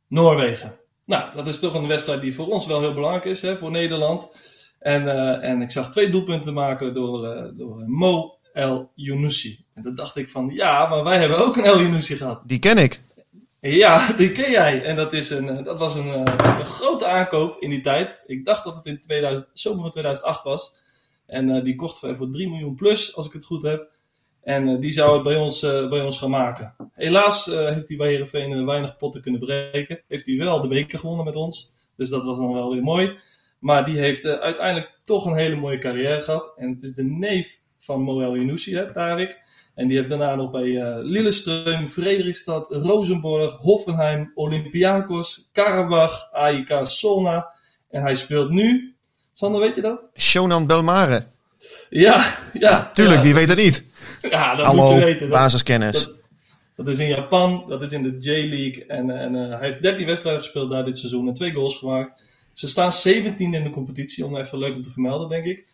Noorwegen. 0.07 0.78
Nou, 1.09 1.35
dat 1.35 1.47
is 1.47 1.59
toch 1.59 1.73
een 1.73 1.87
wedstrijd 1.87 2.21
die 2.21 2.33
voor 2.33 2.47
ons 2.47 2.65
wel 2.65 2.79
heel 2.79 2.93
belangrijk 2.93 3.25
is, 3.25 3.41
hè, 3.41 3.57
voor 3.57 3.71
Nederland. 3.71 4.29
En, 4.79 5.07
eh, 5.07 5.49
en 5.49 5.61
ik 5.61 5.71
zag 5.71 5.91
twee 5.91 6.09
doelpunten 6.09 6.53
maken 6.53 6.93
door, 6.93 7.25
eh, 7.25 7.49
door 7.53 7.83
Mo 7.87 8.37
El 8.53 8.91
Younousi. 8.95 9.65
En 9.73 9.83
toen 9.83 9.95
dacht 9.95 10.15
ik 10.15 10.29
van, 10.29 10.51
ja, 10.53 10.87
maar 10.87 11.03
wij 11.03 11.19
hebben 11.19 11.37
ook 11.37 11.57
een 11.57 11.65
El 11.65 11.79
Younousi 11.79 12.15
gehad. 12.15 12.43
Die 12.45 12.59
ken 12.59 12.77
ik. 12.77 13.01
Ja, 13.61 14.11
die 14.17 14.31
ken 14.31 14.51
jij. 14.51 14.83
En 14.83 14.95
dat, 14.95 15.13
is 15.13 15.29
een, 15.29 15.49
eh, 15.49 15.65
dat 15.65 15.77
was 15.77 15.95
een, 15.95 16.13
eh, 16.13 16.33
een 16.59 16.65
grote 16.65 17.05
aankoop 17.05 17.57
in 17.59 17.69
die 17.69 17.81
tijd. 17.81 18.19
Ik 18.25 18.45
dacht 18.45 18.63
dat 18.63 18.75
het 18.75 18.85
in 18.85 18.99
2000, 18.99 19.49
zomer 19.53 19.81
van 19.81 19.91
2008 19.91 20.43
was. 20.43 20.75
En 21.25 21.49
eh, 21.49 21.63
die 21.63 21.75
kochten 21.75 22.07
wij 22.07 22.17
voor 22.17 22.29
3 22.29 22.49
miljoen 22.49 22.75
plus, 22.75 23.15
als 23.15 23.27
ik 23.27 23.33
het 23.33 23.45
goed 23.45 23.63
heb. 23.63 23.91
En 24.43 24.67
eh, 24.67 24.79
die 24.79 24.91
zou 24.91 25.13
het 25.13 25.23
bij 25.23 25.35
ons, 25.35 25.63
eh, 25.63 25.89
bij 25.89 26.01
ons 26.01 26.17
gaan 26.17 26.29
maken. 26.29 26.75
Helaas 26.93 27.49
eh, 27.49 27.67
heeft 27.67 27.87
hij 27.87 27.97
bij 27.97 28.09
Heerenveen 28.09 28.65
weinig 28.65 28.97
potten 28.97 29.21
kunnen 29.21 29.39
breken. 29.39 30.01
Heeft 30.07 30.25
hij 30.25 30.37
wel 30.37 30.61
de 30.61 30.67
beker 30.67 30.99
gewonnen 30.99 31.25
met 31.25 31.35
ons. 31.35 31.71
Dus 31.95 32.09
dat 32.09 32.23
was 32.23 32.37
dan 32.37 32.53
wel 32.53 32.71
weer 32.71 32.83
mooi. 32.83 33.17
Maar 33.59 33.85
die 33.85 33.97
heeft 33.97 34.25
uiteindelijk 34.25 34.99
toch 35.05 35.25
een 35.25 35.35
hele 35.35 35.55
mooie 35.55 35.77
carrière 35.77 36.21
gehad. 36.21 36.53
En 36.55 36.69
het 36.69 36.81
is 36.81 36.93
de 36.93 37.03
neef 37.03 37.59
van 37.77 38.01
Moel 38.01 38.35
Yanoussi, 38.35 38.75
hè, 38.75 38.93
Tarik. 38.93 39.37
En 39.75 39.87
die 39.87 39.97
heeft 39.97 40.09
daarna 40.09 40.35
nog 40.35 40.51
bij 40.51 41.01
Lillestrøm, 41.03 41.87
Frederikstad, 41.87 42.67
Rosenborg, 42.69 43.51
Hoffenheim, 43.51 44.31
Olympiakos, 44.35 45.49
Karabach, 45.51 46.31
AIK 46.31 46.79
Solna. 46.83 47.53
En 47.89 48.01
hij 48.01 48.15
speelt 48.15 48.49
nu... 48.49 48.95
Sander, 49.33 49.61
weet 49.61 49.75
je 49.75 49.81
dat? 49.81 50.01
Shonan 50.13 50.67
Belmare. 50.67 51.25
Ja, 51.89 52.37
ja. 52.53 52.89
Tuurlijk, 52.93 53.17
ja, 53.17 53.23
wie 53.23 53.33
weet 53.33 53.47
dat 53.47 53.57
niet? 53.57 53.83
Ja, 54.29 54.55
dat 54.55 54.65
Hallo, 54.65 54.81
moet 54.81 54.91
je 54.93 55.05
weten. 55.05 55.29
Dat, 55.29 55.39
basiskennis. 55.39 56.03
dat- 56.05 56.17
dat 56.75 56.87
is 56.87 56.99
in 56.99 57.07
Japan, 57.07 57.65
dat 57.67 57.81
is 57.81 57.91
in 57.91 58.03
de 58.03 58.17
J-League. 58.17 58.85
En, 58.85 59.09
en 59.09 59.35
eh, 59.35 59.57
hij 59.59 59.67
heeft 59.67 59.81
13 59.81 60.05
wedstrijden 60.05 60.43
gespeeld 60.43 60.71
daar 60.71 60.85
dit 60.85 60.97
seizoen 60.97 61.27
en 61.27 61.33
twee 61.33 61.53
goals 61.53 61.77
gemaakt. 61.77 62.21
Ze 62.53 62.67
staan 62.67 62.91
17 62.93 63.53
in 63.53 63.63
de 63.63 63.69
competitie, 63.69 64.25
om 64.25 64.35
even 64.35 64.57
leuk 64.57 64.75
om 64.75 64.81
te 64.81 64.89
vermelden, 64.89 65.29
denk 65.29 65.45
ik. 65.45 65.67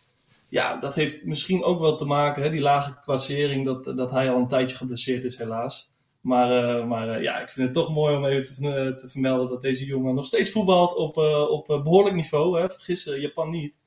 Ja, 0.48 0.76
dat 0.76 0.94
heeft 0.94 1.24
misschien 1.24 1.62
ook 1.62 1.80
wel 1.80 1.96
te 1.96 2.04
maken, 2.04 2.42
hè, 2.42 2.50
die 2.50 2.60
lage 2.60 2.98
klassering, 3.04 3.64
dat, 3.64 3.84
dat 3.84 4.10
hij 4.10 4.30
al 4.30 4.38
een 4.38 4.48
tijdje 4.48 4.76
geblesseerd 4.76 5.24
is, 5.24 5.38
helaas. 5.38 5.90
Maar, 6.20 6.78
eh, 6.78 6.86
maar 6.86 7.08
eh, 7.08 7.22
ja, 7.22 7.40
ik 7.40 7.48
vind 7.48 7.66
het 7.66 7.76
toch 7.76 7.94
mooi 7.94 8.16
om 8.16 8.24
even 8.24 8.54
te, 8.54 8.94
te 8.96 9.08
vermelden 9.08 9.48
dat 9.48 9.62
deze 9.62 9.84
jongen 9.84 10.14
nog 10.14 10.26
steeds 10.26 10.50
voetbalt 10.50 10.94
op, 10.94 11.16
op 11.50 11.70
eh, 11.70 11.82
behoorlijk 11.82 12.14
niveau. 12.14 12.60
Hè. 12.60 12.70
Vergis 12.70 13.04
Japan 13.04 13.50
niet. 13.50 13.78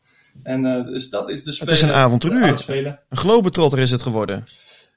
En 0.43 0.65
eh, 0.65 0.85
dus 0.85 1.09
dat 1.09 1.29
is 1.29 1.43
de 1.43 1.51
speler. 1.51 1.73
is 1.73 1.81
een 1.81 1.91
avontuur. 1.91 2.65
Een 3.09 3.17
globetrotter 3.17 3.79
is 3.79 3.91
het 3.91 4.01
geworden. 4.01 4.45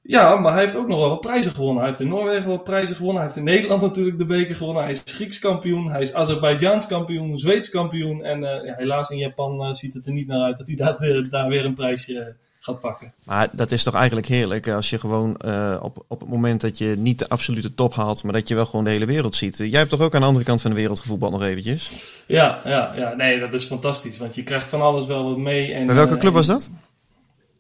Ja, 0.02 0.36
maar 0.36 0.52
hij 0.52 0.62
heeft 0.62 0.76
ook 0.76 0.88
nog 0.88 0.98
wel 0.98 1.08
wat 1.08 1.20
prijzen 1.20 1.52
gewonnen. 1.52 1.78
Hij 1.78 1.86
heeft 1.86 2.00
in 2.00 2.08
Noorwegen 2.08 2.48
wat 2.48 2.64
prijzen 2.64 2.96
gewonnen. 2.96 3.22
Hij 3.22 3.24
heeft 3.24 3.46
in 3.46 3.52
Nederland 3.52 3.82
natuurlijk 3.82 4.18
de 4.18 4.24
beker 4.24 4.54
gewonnen. 4.54 4.82
Hij 4.82 4.92
is 4.92 5.02
Grieks 5.04 5.38
kampioen. 5.38 5.90
Hij 5.90 6.00
is 6.00 6.14
Azerbeidzjaans 6.14 6.86
kampioen. 6.86 7.38
Zweeds 7.38 7.70
kampioen. 7.70 8.24
En 8.24 8.44
eh, 8.44 8.66
ja, 8.66 8.74
helaas 8.76 9.10
in 9.10 9.18
Japan 9.18 9.64
eh, 9.64 9.72
ziet 9.72 9.94
het 9.94 10.06
er 10.06 10.12
niet 10.12 10.26
naar 10.26 10.42
uit 10.42 10.58
dat 10.58 10.66
hij 10.66 10.76
daar 10.76 10.96
weer, 10.98 11.30
daar 11.30 11.48
weer 11.48 11.64
een 11.64 11.74
prijsje 11.74 12.36
gaat 12.62 12.80
pakken. 12.80 13.12
Maar 13.24 13.48
dat 13.52 13.70
is 13.72 13.82
toch 13.82 13.94
eigenlijk 13.94 14.26
heerlijk 14.26 14.68
als 14.68 14.90
je 14.90 14.98
gewoon 14.98 15.36
eh, 15.36 15.78
op, 15.82 16.04
op 16.08 16.20
het 16.20 16.28
moment 16.28 16.60
dat 16.60 16.78
je 16.78 16.94
niet 16.98 17.18
de 17.18 17.28
absolute 17.28 17.74
top 17.74 17.94
haalt, 17.94 18.22
maar 18.22 18.32
dat 18.32 18.48
je 18.48 18.54
wel 18.54 18.66
gewoon 18.66 18.84
de 18.84 18.90
hele 18.90 19.06
wereld 19.06 19.34
ziet. 19.36 19.56
Jij 19.56 19.78
hebt 19.78 19.90
toch 19.90 20.00
ook 20.00 20.14
aan 20.14 20.20
de 20.20 20.26
andere 20.26 20.44
kant 20.44 20.60
van 20.62 20.70
de 20.70 20.76
wereld 20.76 21.00
gevoetbald 21.00 21.32
nog 21.32 21.42
eventjes? 21.42 22.22
Ja, 22.26 22.60
ja, 22.64 22.92
ja, 22.96 23.14
nee, 23.14 23.40
dat 23.40 23.52
is 23.52 23.64
fantastisch. 23.64 24.18
Want 24.18 24.34
je 24.34 24.42
krijgt 24.42 24.68
van 24.68 24.80
alles 24.80 25.06
wel 25.06 25.24
wat 25.24 25.38
mee. 25.38 25.72
En, 25.72 25.86
Bij 25.86 25.94
welke 25.94 26.12
eh, 26.14 26.18
club 26.18 26.32
en- 26.32 26.36
was 26.38 26.46
dat? 26.46 26.70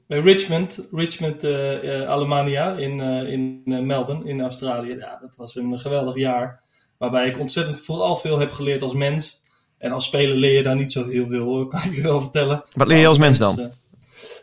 Bij 0.06 0.20
Richmond, 0.20 0.78
Richmond 0.92 1.44
eh 1.44 2.00
eh, 2.00 2.08
Alemania 2.08 2.72
in, 2.76 3.00
eh, 3.00 3.32
in 3.32 3.62
eh, 3.64 3.78
Melbourne, 3.78 4.28
in 4.28 4.40
Australië. 4.40 4.96
Ja, 4.96 5.18
dat 5.20 5.36
was 5.36 5.56
een 5.56 5.78
geweldig 5.78 6.14
jaar. 6.16 6.62
Waarbij 6.98 7.28
ik 7.28 7.38
ontzettend 7.38 7.80
vooral 7.80 8.16
veel 8.16 8.38
heb 8.38 8.50
geleerd 8.50 8.82
als 8.82 8.94
mens. 8.94 9.40
En 9.78 9.92
als 9.92 10.04
speler 10.04 10.36
leer 10.36 10.52
je 10.56 10.62
daar 10.62 10.76
niet 10.76 10.92
zo 10.92 11.08
heel 11.08 11.26
veel, 11.26 11.66
kan 11.66 11.82
ik 11.82 11.94
je 11.94 12.02
wel 12.02 12.20
vertellen. 12.20 12.64
Wat 12.72 12.88
leer 12.88 12.98
je 12.98 13.06
als 13.06 13.18
mens 13.18 13.38
dan? 13.38 13.70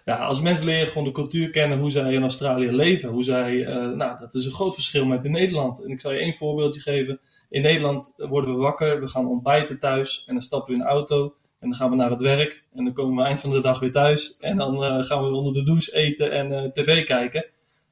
Ja, 0.06 0.16
als 0.16 0.42
mens 0.42 0.64
leer 0.64 0.80
je 0.80 0.86
gewoon 0.86 1.04
de 1.04 1.12
cultuur 1.12 1.50
kennen, 1.50 1.80
hoe 1.80 1.92
zij 1.92 2.14
in 2.14 2.22
Australië 2.22 2.72
leven. 2.72 3.10
Hoe 3.10 3.24
zij, 3.24 3.66
eh, 3.66 3.76
nou, 3.76 4.20
dat 4.20 4.36
is 4.36 4.46
een 4.46 4.52
groot 4.52 4.74
verschil 4.74 5.06
met 5.06 5.26
in 5.26 5.32
Nederland. 5.32 5.84
En 5.84 5.90
ik 5.90 6.00
zal 6.00 6.12
je 6.12 6.20
één 6.20 6.34
voorbeeldje 6.34 6.82
geven. 6.82 7.20
In 7.50 7.62
Nederland 7.62 8.14
worden 8.18 8.54
we 8.54 8.60
wakker, 8.60 9.00
we 9.00 9.08
gaan 9.08 9.28
ontbijten 9.28 9.80
thuis 9.80 10.24
en 10.26 10.34
dan 10.34 10.44
stappen 10.44 10.74
we 10.74 10.80
in 10.80 10.86
de 10.86 10.92
auto. 10.92 11.34
En 11.60 11.70
dan 11.70 11.78
gaan 11.78 11.90
we 11.90 11.96
naar 11.96 12.10
het 12.10 12.20
werk 12.20 12.64
en 12.74 12.84
dan 12.84 12.94
komen 12.94 13.16
we 13.16 13.24
eind 13.24 13.42
van 13.42 13.50
de 13.50 13.62
dag 13.62 13.80
weer 13.80 13.92
thuis. 13.92 14.38
En 14.40 14.58
dan 14.58 14.84
eh, 14.84 15.04
gaan 15.04 15.24
we 15.24 15.36
onder 15.36 15.54
de 15.54 15.64
douche 15.64 15.96
eten 15.96 16.32
en 16.32 16.52
eh, 16.52 16.72
tv 16.72 17.06
kijken. 17.06 17.46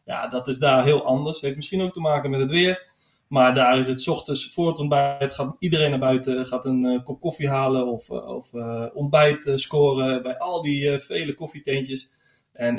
Ja, 0.06 0.28
dat 0.28 0.48
is 0.48 0.58
daar 0.58 0.84
heel 0.84 1.06
anders. 1.06 1.42
Heeft 1.42 1.56
misschien 1.56 1.82
ook 1.82 1.94
te 1.94 2.00
maken 2.00 2.30
met 2.30 2.40
het 2.40 2.52
weer. 2.52 2.92
Maar 3.28 3.54
daar 3.54 3.78
is 3.78 3.88
het 3.88 4.08
ochtends 4.08 4.54
voor 4.54 4.68
het 4.68 4.80
ontbijt. 4.80 5.34
Gaat 5.34 5.56
iedereen 5.60 5.90
naar 5.90 6.00
buiten, 6.00 6.46
gaat 6.46 6.66
een 6.66 6.86
eh, 6.86 7.04
kop 7.04 7.22
koffie 7.22 7.50
halen 7.50 7.88
of, 7.88 8.10
eh, 8.10 8.28
of 8.28 8.54
eh, 8.54 8.84
ontbijt 8.94 9.52
scoren 9.56 10.24
bij 10.24 10.38
al 10.38 10.62
die 10.62 11.00
vele 11.00 11.34
koffietentjes. 11.34 12.16
En 12.54 12.76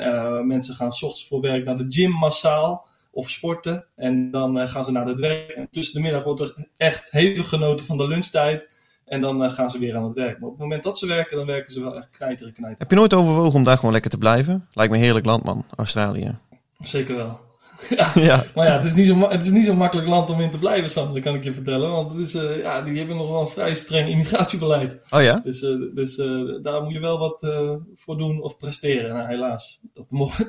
mensen 0.47 0.73
gaan 0.73 0.87
ochtends 0.87 1.27
voor 1.27 1.41
werk 1.41 1.65
naar 1.65 1.77
de 1.77 1.85
gym 1.87 2.11
massaal 2.11 2.87
of 3.11 3.29
sporten. 3.29 3.85
En 3.95 4.31
dan 4.31 4.67
gaan 4.67 4.85
ze 4.85 4.91
naar 4.91 5.05
het 5.05 5.19
werk. 5.19 5.51
En 5.51 5.67
tussen 5.71 5.93
de 5.93 6.01
middag 6.01 6.23
wordt 6.23 6.41
er 6.41 6.67
echt 6.77 7.11
hevig 7.11 7.49
genoten 7.49 7.85
van 7.85 7.97
de 7.97 8.07
lunchtijd. 8.07 8.69
En 9.05 9.21
dan 9.21 9.51
gaan 9.51 9.69
ze 9.69 9.79
weer 9.79 9.95
aan 9.95 10.03
het 10.03 10.13
werk. 10.13 10.39
Maar 10.39 10.49
op 10.49 10.53
het 10.53 10.61
moment 10.61 10.83
dat 10.83 10.97
ze 10.97 11.07
werken, 11.07 11.37
dan 11.37 11.45
werken 11.45 11.73
ze 11.73 11.81
wel 11.81 11.95
echt 11.95 12.09
knijteren, 12.09 12.53
knijteren. 12.53 12.77
Heb 12.77 12.89
je 12.89 12.95
nooit 12.95 13.13
overwogen 13.13 13.59
om 13.59 13.63
daar 13.63 13.75
gewoon 13.75 13.91
lekker 13.91 14.11
te 14.11 14.17
blijven? 14.17 14.67
Lijkt 14.73 14.91
me 14.91 14.97
heerlijk 14.97 15.25
land, 15.25 15.43
man, 15.43 15.65
Australië. 15.75 16.35
Zeker 16.79 17.15
wel. 17.15 17.48
ja. 18.13 18.43
Maar 18.55 18.67
ja, 18.67 18.75
het 18.75 18.83
is, 18.83 18.93
niet 18.93 19.07
zo, 19.07 19.29
het 19.29 19.45
is 19.45 19.51
niet 19.51 19.65
zo'n 19.65 19.77
makkelijk 19.77 20.07
land 20.07 20.29
om 20.29 20.41
in 20.41 20.51
te 20.51 20.57
blijven, 20.57 20.89
Sander, 20.89 21.21
kan 21.21 21.35
ik 21.35 21.43
je 21.43 21.51
vertellen. 21.53 21.91
Want 21.91 22.13
het 22.13 22.27
is, 22.27 22.33
eh, 22.33 22.57
ja, 22.57 22.81
die 22.81 22.97
hebben 22.97 23.17
nog 23.17 23.29
wel 23.29 23.41
een 23.41 23.47
vrij 23.47 23.75
streng 23.75 24.09
immigratiebeleid. 24.09 25.01
Oh 25.09 25.21
ja? 25.21 25.41
Dus, 25.43 25.63
eh, 25.63 25.75
dus 25.95 26.17
eh, 26.17 26.27
daar 26.61 26.83
moet 26.83 26.93
je 26.93 26.99
wel 26.99 27.19
wat 27.19 27.47
voor 27.95 28.17
doen 28.17 28.41
of 28.41 28.57
presteren. 28.57 29.13
Nou, 29.13 29.27
helaas. 29.27 29.79
Dat 29.93 30.11
mocht, 30.11 30.37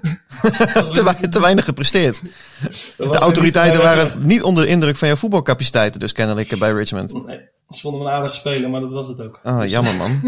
te, 0.93 1.29
te 1.31 1.41
weinig 1.41 1.65
gepresteerd. 1.65 2.23
De 2.97 3.05
autoriteiten 3.05 3.83
waren 3.83 4.27
niet 4.27 4.43
onder 4.43 4.65
de 4.65 4.71
indruk 4.71 4.97
van 4.97 5.09
jouw 5.09 5.17
voetbalcapaciteiten, 5.17 6.01
dus 6.01 6.13
kennelijk 6.13 6.59
bij 6.59 6.73
Richmond. 6.73 7.27
Nee, 7.27 7.41
ze 7.69 7.81
vonden 7.81 8.01
me 8.03 8.07
een 8.07 8.13
aardig 8.13 8.35
speler, 8.35 8.71
maar 8.71 8.81
dat 8.81 8.91
was 8.91 9.09
het 9.09 9.21
ook. 9.21 9.41
Ah, 9.43 9.61
Dus- 9.61 9.71
jammer 9.71 9.97
man. 9.97 10.21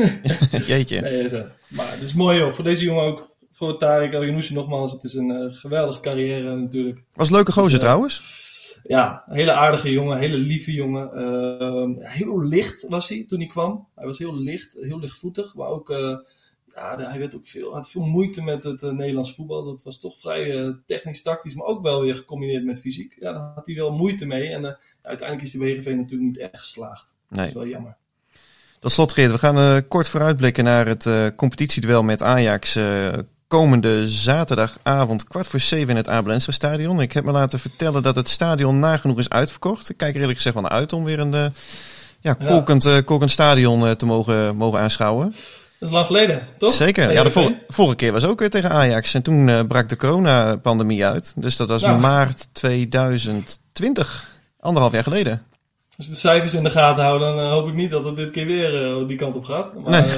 Jeetje. 0.66 1.00
Nee, 1.00 1.28
zo. 1.28 1.42
Maar 1.68 1.90
het 1.90 2.02
is 2.02 2.12
mooi 2.12 2.38
joh. 2.38 2.50
Voor 2.52 2.64
deze 2.64 2.84
jongen 2.84 3.04
ook. 3.04 3.31
Voor 3.54 3.78
Tarek 3.78 4.12
El 4.12 4.24
Yanoussi 4.24 4.54
nogmaals. 4.54 4.92
Het 4.92 5.04
is 5.04 5.14
een 5.14 5.30
eh, 5.30 5.52
geweldige 5.54 6.00
carrière 6.00 6.56
natuurlijk. 6.56 7.04
Was 7.14 7.28
een 7.28 7.34
leuke 7.34 7.52
gozer 7.52 7.70
Dus, 7.70 7.78
eh, 7.78 7.84
trouwens. 7.84 8.40
Ja, 8.82 9.24
een 9.28 9.34
hele 9.34 9.52
aardige 9.52 9.90
jongen, 9.90 10.18
hele 10.18 10.38
lieve 10.38 10.72
jongen. 10.72 11.12
Ehm, 11.14 11.90
heel 11.98 12.42
licht 12.42 12.86
was 12.88 13.08
hij 13.08 13.24
toen 13.28 13.38
hij 13.38 13.48
kwam. 13.48 13.88
Hij 13.94 14.06
was 14.06 14.18
heel 14.18 14.36
licht, 14.38 14.76
heel 14.80 14.98
lichtvoetig, 14.98 15.54
maar 15.54 15.68
ook, 15.68 15.90
eh, 15.90 16.16
ja, 16.74 16.98
hij 16.98 17.18
werd 17.18 17.34
ook 17.34 17.46
veel, 17.46 17.74
had 17.74 17.90
veel 17.90 18.02
moeite 18.04 18.42
met 18.42 18.64
het 18.64 18.80
Nederlands 18.80 19.34
voetbal. 19.34 19.64
Dat 19.64 19.82
was 19.82 20.00
toch 20.00 20.18
vrij 20.18 20.74
technisch-tactisch, 20.86 21.54
maar 21.54 21.66
ook 21.66 21.82
wel 21.82 22.00
weer 22.00 22.14
gecombineerd 22.14 22.64
met 22.64 22.80
fysiek. 22.80 23.16
Ja, 23.20 23.32
daar 23.32 23.52
had 23.54 23.66
hij 23.66 23.74
wel 23.74 23.92
moeite 23.92 24.26
mee. 24.26 24.48
En 24.48 24.78
uiteindelijk 25.02 25.46
is 25.48 25.52
de 25.52 25.58
BGV 25.58 25.86
natuurlijk 25.86 26.22
niet 26.22 26.38
echt 26.38 26.58
geslaagd. 26.58 27.14
Dat 27.28 27.38
Nee. 27.38 27.48
is 27.48 27.54
wel 27.54 27.66
jammer. 27.66 27.96
Tot 28.80 28.90
slot 28.92 29.12
Geert, 29.12 29.30
we 29.32 29.38
gaan 29.38 29.88
kort 29.88 30.08
vooruitblikken 30.08 30.64
naar 30.64 30.86
het 30.86 31.34
competitieduel 31.36 32.02
met 32.02 32.22
Ajax 32.22 32.78
komende 33.58 34.08
zaterdagavond 34.08 35.24
kwart 35.28 35.46
voor 35.46 35.60
zeven 35.60 35.88
in 35.88 35.96
het 35.96 36.08
Abel 36.08 36.32
Enstra 36.32 36.52
stadion. 36.52 37.00
Ik 37.00 37.12
heb 37.12 37.24
me 37.24 37.32
laten 37.32 37.58
vertellen 37.58 38.02
dat 38.02 38.16
het 38.16 38.28
stadion 38.28 38.78
nagenoeg 38.78 39.18
is 39.18 39.28
uitverkocht. 39.28 39.90
Ik 39.90 39.96
kijk 39.96 40.14
er 40.14 40.20
eerlijk 40.20 40.36
gezegd 40.36 40.54
wel 40.54 40.64
naar 40.64 40.72
uit 40.72 40.92
om 40.92 41.04
weer 41.04 41.18
een 41.18 41.34
eh, 41.34 41.40
ja, 42.20 42.36
Ja. 42.38 42.46
kolkend, 42.46 42.86
eh, 42.86 42.96
kolkend 43.04 43.30
stadion 43.30 43.86
eh, 43.86 43.90
te 43.90 44.06
mogen, 44.06 44.56
mogen 44.56 44.80
aanschouwen. 44.80 45.26
Dat 45.78 45.88
is 45.88 45.94
lang 45.94 46.06
geleden, 46.06 46.46
toch? 46.58 46.72
Zeker. 46.72 47.12
Ja, 47.12 47.22
de 47.22 47.30
vor- 47.30 47.54
vorige 47.68 47.96
keer 47.96 48.12
was 48.12 48.24
ook 48.24 48.38
weer 48.38 48.50
tegen 48.50 48.70
Ajax. 48.70 49.14
En 49.14 49.22
toen 49.22 49.66
brak 49.66 49.88
de 49.88 49.96
coronapandemie 49.96 51.04
uit. 51.06 51.32
Dus 51.36 51.56
dat 51.56 51.68
was 51.68 51.80
Ja. 51.82 51.96
maart 51.96 52.48
2020. 52.54 54.28
Anderhalf 54.60 54.92
jaar 54.92 55.02
geleden. 55.02 55.42
Als 55.96 56.06
je 56.06 56.12
de 56.12 56.18
cijfers 56.18 56.54
in 56.54 56.62
de 56.62 56.70
gaten 56.70 57.04
houden, 57.04 57.36
dan 57.36 57.50
hoop 57.50 57.68
ik 57.68 57.74
niet 57.74 57.90
dat 57.90 58.04
het 58.04 58.16
dit 58.16 58.30
keer 58.30 58.46
weer 58.46 59.06
die 59.06 59.16
kant 59.16 59.34
op 59.34 59.44
gaat. 59.44 59.74
Maar 59.74 60.00
Nee. 60.00 60.10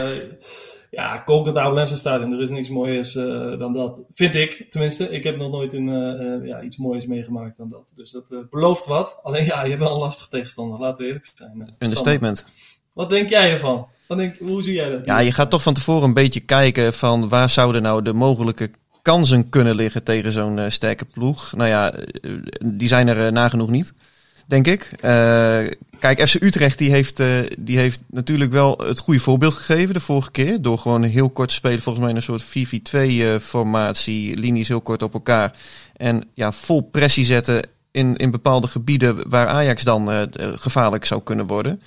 Ja, 0.95 1.19
Kolkend 1.19 1.57
Abelense 1.57 1.97
Stadion, 1.97 2.33
er 2.33 2.41
is 2.41 2.51
niks 2.51 2.69
mooiers 2.69 3.17
eh, 3.17 3.59
dan 3.59 3.73
dat. 3.73 4.03
Vind 4.11 4.35
ik, 4.35 4.67
tenminste. 4.71 5.11
Ik 5.11 5.25
heb 5.25 5.37
nog 5.37 5.51
nooit 5.51 5.75
eh, 5.75 5.81
eh, 5.81 6.47
ja, 6.47 6.63
iets 6.63 6.77
moois 6.77 7.07
meegemaakt 7.07 7.57
dan 7.57 7.71
dat. 7.71 7.93
Dus 7.95 8.11
dat 8.11 8.51
belooft 8.51 8.87
wat. 8.87 9.19
Alleen 9.23 9.45
ja, 9.45 9.63
je 9.63 9.69
hebt 9.69 9.83
wel 9.83 9.93
een 9.93 9.99
lastig 9.99 10.29
tegenstander, 10.29 10.79
laten 10.79 10.99
we 10.99 11.07
eerlijk 11.07 11.33
zijn. 11.35 11.75
Understatement. 11.79 12.45
Wat 12.93 13.11
denk 13.11 13.29
jij 13.29 13.53
ervan? 13.53 13.87
Wat 14.09 14.19
denk, 14.19 14.37
hoe 14.39 14.63
zie 14.63 14.75
jij 14.75 14.91
dat? 14.91 15.05
Ja, 15.05 15.19
je 15.19 15.33
gaat 15.33 15.51
toch 15.51 15.63
van 15.63 15.75
tevoren 15.75 16.03
een 16.03 16.15
beetje 16.15 16.41
kijken 16.41 16.93
van 16.93 17.29
waar 17.29 17.51
zouden 17.51 17.83
nou 17.83 18.03
de 18.03 18.13
mogelijke 18.13 18.71
kansen 19.03 19.49
kunnen 19.49 19.75
liggen 19.75 20.03
tegen 20.03 20.33
zo'n 20.33 20.61
sterke 20.69 21.05
ploeg. 21.05 21.53
Nou 21.57 21.69
ja, 21.69 21.95
die 22.65 22.89
zijn 22.89 23.09
er 23.09 23.33
nagenoeg 23.33 23.71
niet, 23.71 23.95
denk 24.47 24.67
ik. 24.67 24.89
Eh, 25.95 26.01
kijk, 26.01 26.29
FC 26.29 26.43
Utrecht 26.43 26.79
die 26.79 26.91
heeft, 26.91 27.21
eh, 27.21 27.39
die 27.59 27.79
heeft 27.79 28.01
natuurlijk 28.11 28.53
wel 28.53 28.79
het 28.79 28.99
goede 28.99 29.21
voorbeeld 29.21 29.55
gegeven 29.55 29.95
de 29.95 30.01
vorige 30.01 30.31
keer. 30.31 30.63
Door 30.63 30.79
gewoon 30.79 31.03
heel 31.03 31.31
kort 31.31 31.49
te 31.49 31.55
spelen, 31.55 31.81
volgens 31.81 32.05
mij 32.05 32.11
in 32.11 32.17
een 32.17 32.23
soort 32.23 32.43
4-4-2-formatie, 32.43 34.37
linies 34.37 34.69
heel 34.69 34.81
kort 34.81 35.03
op 35.03 35.15
elkaar. 35.15 35.53
En 35.97 36.29
ja, 36.35 36.53
vol 36.53 36.81
pressie 36.83 37.25
zetten 37.25 37.63
in, 37.95 38.17
in 38.17 38.31
bepaalde 38.31 38.67
gebieden 38.67 39.31
waar 39.31 39.47
Ajax 39.47 39.83
dan 39.83 40.11
eh, 40.11 40.23
gevaarlijk 40.55 41.05
zou 41.05 41.23
kunnen 41.23 41.47
worden. 41.47 41.81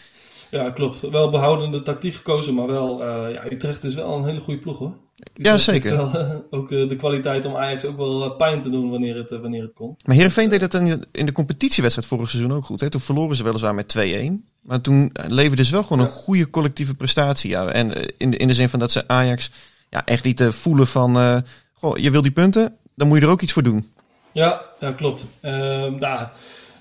Ja, 0.52 0.70
klopt. 0.70 1.00
Wel 1.00 1.30
behoudende 1.30 1.82
tactiek 1.82 2.16
gekozen, 2.16 2.54
maar 2.54 2.68
wel, 2.68 3.04
eh, 3.04 3.34
ja, 3.34 3.52
Utrecht 3.52 3.84
is 3.84 3.96
wel 3.96 4.18
een 4.18 4.26
hele 4.26 4.40
goede 4.40 4.60
ploeg 4.60 4.78
hoor. 4.78 4.94
Ja, 5.34 5.58
zeker. 5.58 5.96
wel, 5.96 6.14
eh, 6.14 6.36
ook 6.50 6.72
eh, 6.72 6.90
de 6.90 6.96
kwaliteit 6.96 7.46
om 7.46 7.56
Ajax 7.56 7.86
ook 7.86 7.98
wel 7.98 8.24
eh, 8.24 8.38
pijn 8.38 8.62
te 8.62 8.70
doen 8.70 8.90
wanneer 8.90 9.16
het, 9.16 9.30
wanneer 9.30 9.62
het 9.62 9.74
komt. 9.74 10.06
Maar 10.08 10.16
Heerenveen 10.16 10.50
deed 10.50 10.60
dat 10.60 10.74
in 10.74 11.26
de, 11.26 11.32
competitiewedstrijd 11.32 12.08
vorig 12.08 12.30
seizoen 12.30 12.54
ook 12.54 12.66
goed. 12.66 12.80
Hè? 12.80 12.90
Toen 12.90 13.02
verloren 13.02 13.36
ze 13.36 13.44
weliswaar 13.44 13.76
met 13.76 13.96
2-1. 13.98 14.44
Maar 14.62 14.82
toen 14.82 15.12
leverden 15.28 15.66
ze 15.66 15.72
wel 15.72 15.84
gewoon 15.84 16.06
een 16.06 16.12
goede 16.12 16.50
collectieve 16.50 16.94
prestatie. 16.94 17.50
Ja. 17.50 17.68
En 17.68 17.92
in 18.18 18.32
de, 18.32 18.38
in 18.38 18.48
de 18.48 18.54
zin 18.54 18.70
van 18.70 18.80
dat 18.80 18.92
ze 18.92 19.08
Ajax 19.08 19.52
ja, 19.90 20.06
echt 20.06 20.24
lieten 20.24 20.54
voelen 20.54 20.88
van... 20.88 21.44
goh, 21.74 21.98
je 21.98 22.12
wil 22.12 22.22
die 22.22 22.32
punten, 22.32 22.76
dan 22.96 23.08
moet 23.08 23.18
je 23.20 23.26
er 23.26 23.32
ook 23.32 23.42
iets 23.42 23.54
voor 23.54 23.64
doen. 23.64 23.92
Ja, 24.32 24.62
ja 24.80 24.92
klopt. 24.92 25.26
Ehm, 25.42 26.00
daar. 26.00 26.32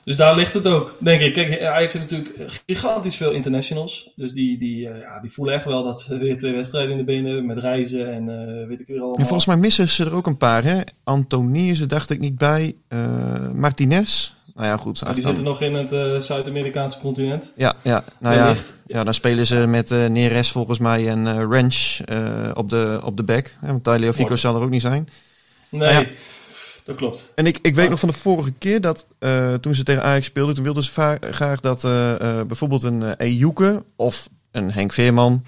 Dus 0.07 0.17
daar 0.17 0.37
ligt 0.37 0.53
het 0.53 0.67
ook, 0.67 0.97
denk 1.01 1.21
ik. 1.21 1.33
Kijk, 1.33 1.63
Ajax 1.63 1.93
heeft 1.93 2.11
natuurlijk 2.11 2.53
gigantisch 2.67 3.17
veel 3.17 3.31
internationals. 3.31 4.13
Dus 4.17 4.33
die, 4.33 4.59
die, 4.59 4.89
eh, 4.89 5.01
ja, 5.01 5.21
die 5.21 5.31
voelen 5.31 5.55
echt 5.55 5.65
wel 5.65 5.85
dat 5.85 6.01
ze 6.01 6.19
weer 6.19 6.39
twee 6.39 6.53
wedstrijden 6.53 6.91
in 6.91 6.97
de 6.97 7.05
benen 7.05 7.25
hebben 7.25 7.47
met 7.47 7.59
reizen 7.59 8.13
en 8.13 8.29
eh, 8.29 8.67
weet 8.67 8.81
ik 8.81 8.87
weer 8.87 8.99
allemaal. 8.99 9.17
En 9.17 9.25
volgens 9.27 9.47
mij 9.47 9.57
missen 9.57 9.89
ze 9.89 10.05
er 10.05 10.15
ook 10.15 10.27
een 10.27 10.37
paar. 10.37 10.65
Hè? 10.65 10.81
Antonië 11.05 11.71
is 11.71 11.81
er 11.81 11.89
dacht 11.89 12.11
ik 12.11 12.21
niet 12.21 12.39
bij. 12.39 12.75
Eh, 12.89 13.51
Martinez. 13.53 14.33
Nou 14.55 14.67
ja, 14.67 14.77
goed. 14.77 15.15
Die 15.15 15.23
zitten 15.23 15.45
nog 15.45 15.61
in 15.61 15.75
het 15.75 16.25
Zuid-Amerikaanse 16.25 16.99
continent. 16.99 17.53
Ja, 17.57 17.75
ja, 17.83 18.05
nou 18.19 18.37
ja, 18.37 18.55
ja, 18.87 19.05
dan 19.05 19.15
spelen 19.15 19.47
ze 19.47 19.57
met 19.57 19.91
Neres 19.91 20.51
volgens 20.51 20.79
mij 20.79 21.09
en 21.09 21.43
Ranch 21.43 21.99
op, 22.55 22.71
de, 22.71 23.01
op 23.05 23.17
de 23.17 23.23
back. 23.23 23.57
Hè, 23.61 23.81
want 23.81 24.15
Fico 24.15 24.37
zal 24.37 24.57
er 24.57 24.63
ook 24.63 24.71
niet 24.71 24.83
zijn. 24.83 25.09
Nee, 25.69 25.93
Nou. 25.93 26.07
Dat 26.87 26.97
klopt. 26.97 27.33
En 27.35 27.47
ik, 27.47 27.59
ik 27.63 27.75
weet 27.75 27.85
Ja. 27.85 27.91
nog 27.91 27.99
van 27.99 28.09
de 28.09 28.15
vorige 28.15 28.53
keer 28.53 28.81
dat 28.81 29.07
eh, 29.19 29.55
toen 29.55 29.75
ze 29.75 29.83
tegen 29.83 30.03
Ajax 30.03 30.27
speelden, 30.27 30.55
toen 30.55 30.65
wilden 30.65 30.83
ze 30.83 31.19
graag 31.21 31.61
dat 31.61 31.85
eh, 31.85 32.15
eh, 32.15 32.47
bijvoorbeeld 32.47 32.83
een 32.83 33.01
uh, 33.01 33.11
Ejuke 33.17 33.85
of 33.97 34.29
een 34.51 34.73
Henk 34.73 34.93
Veerman 34.93 35.45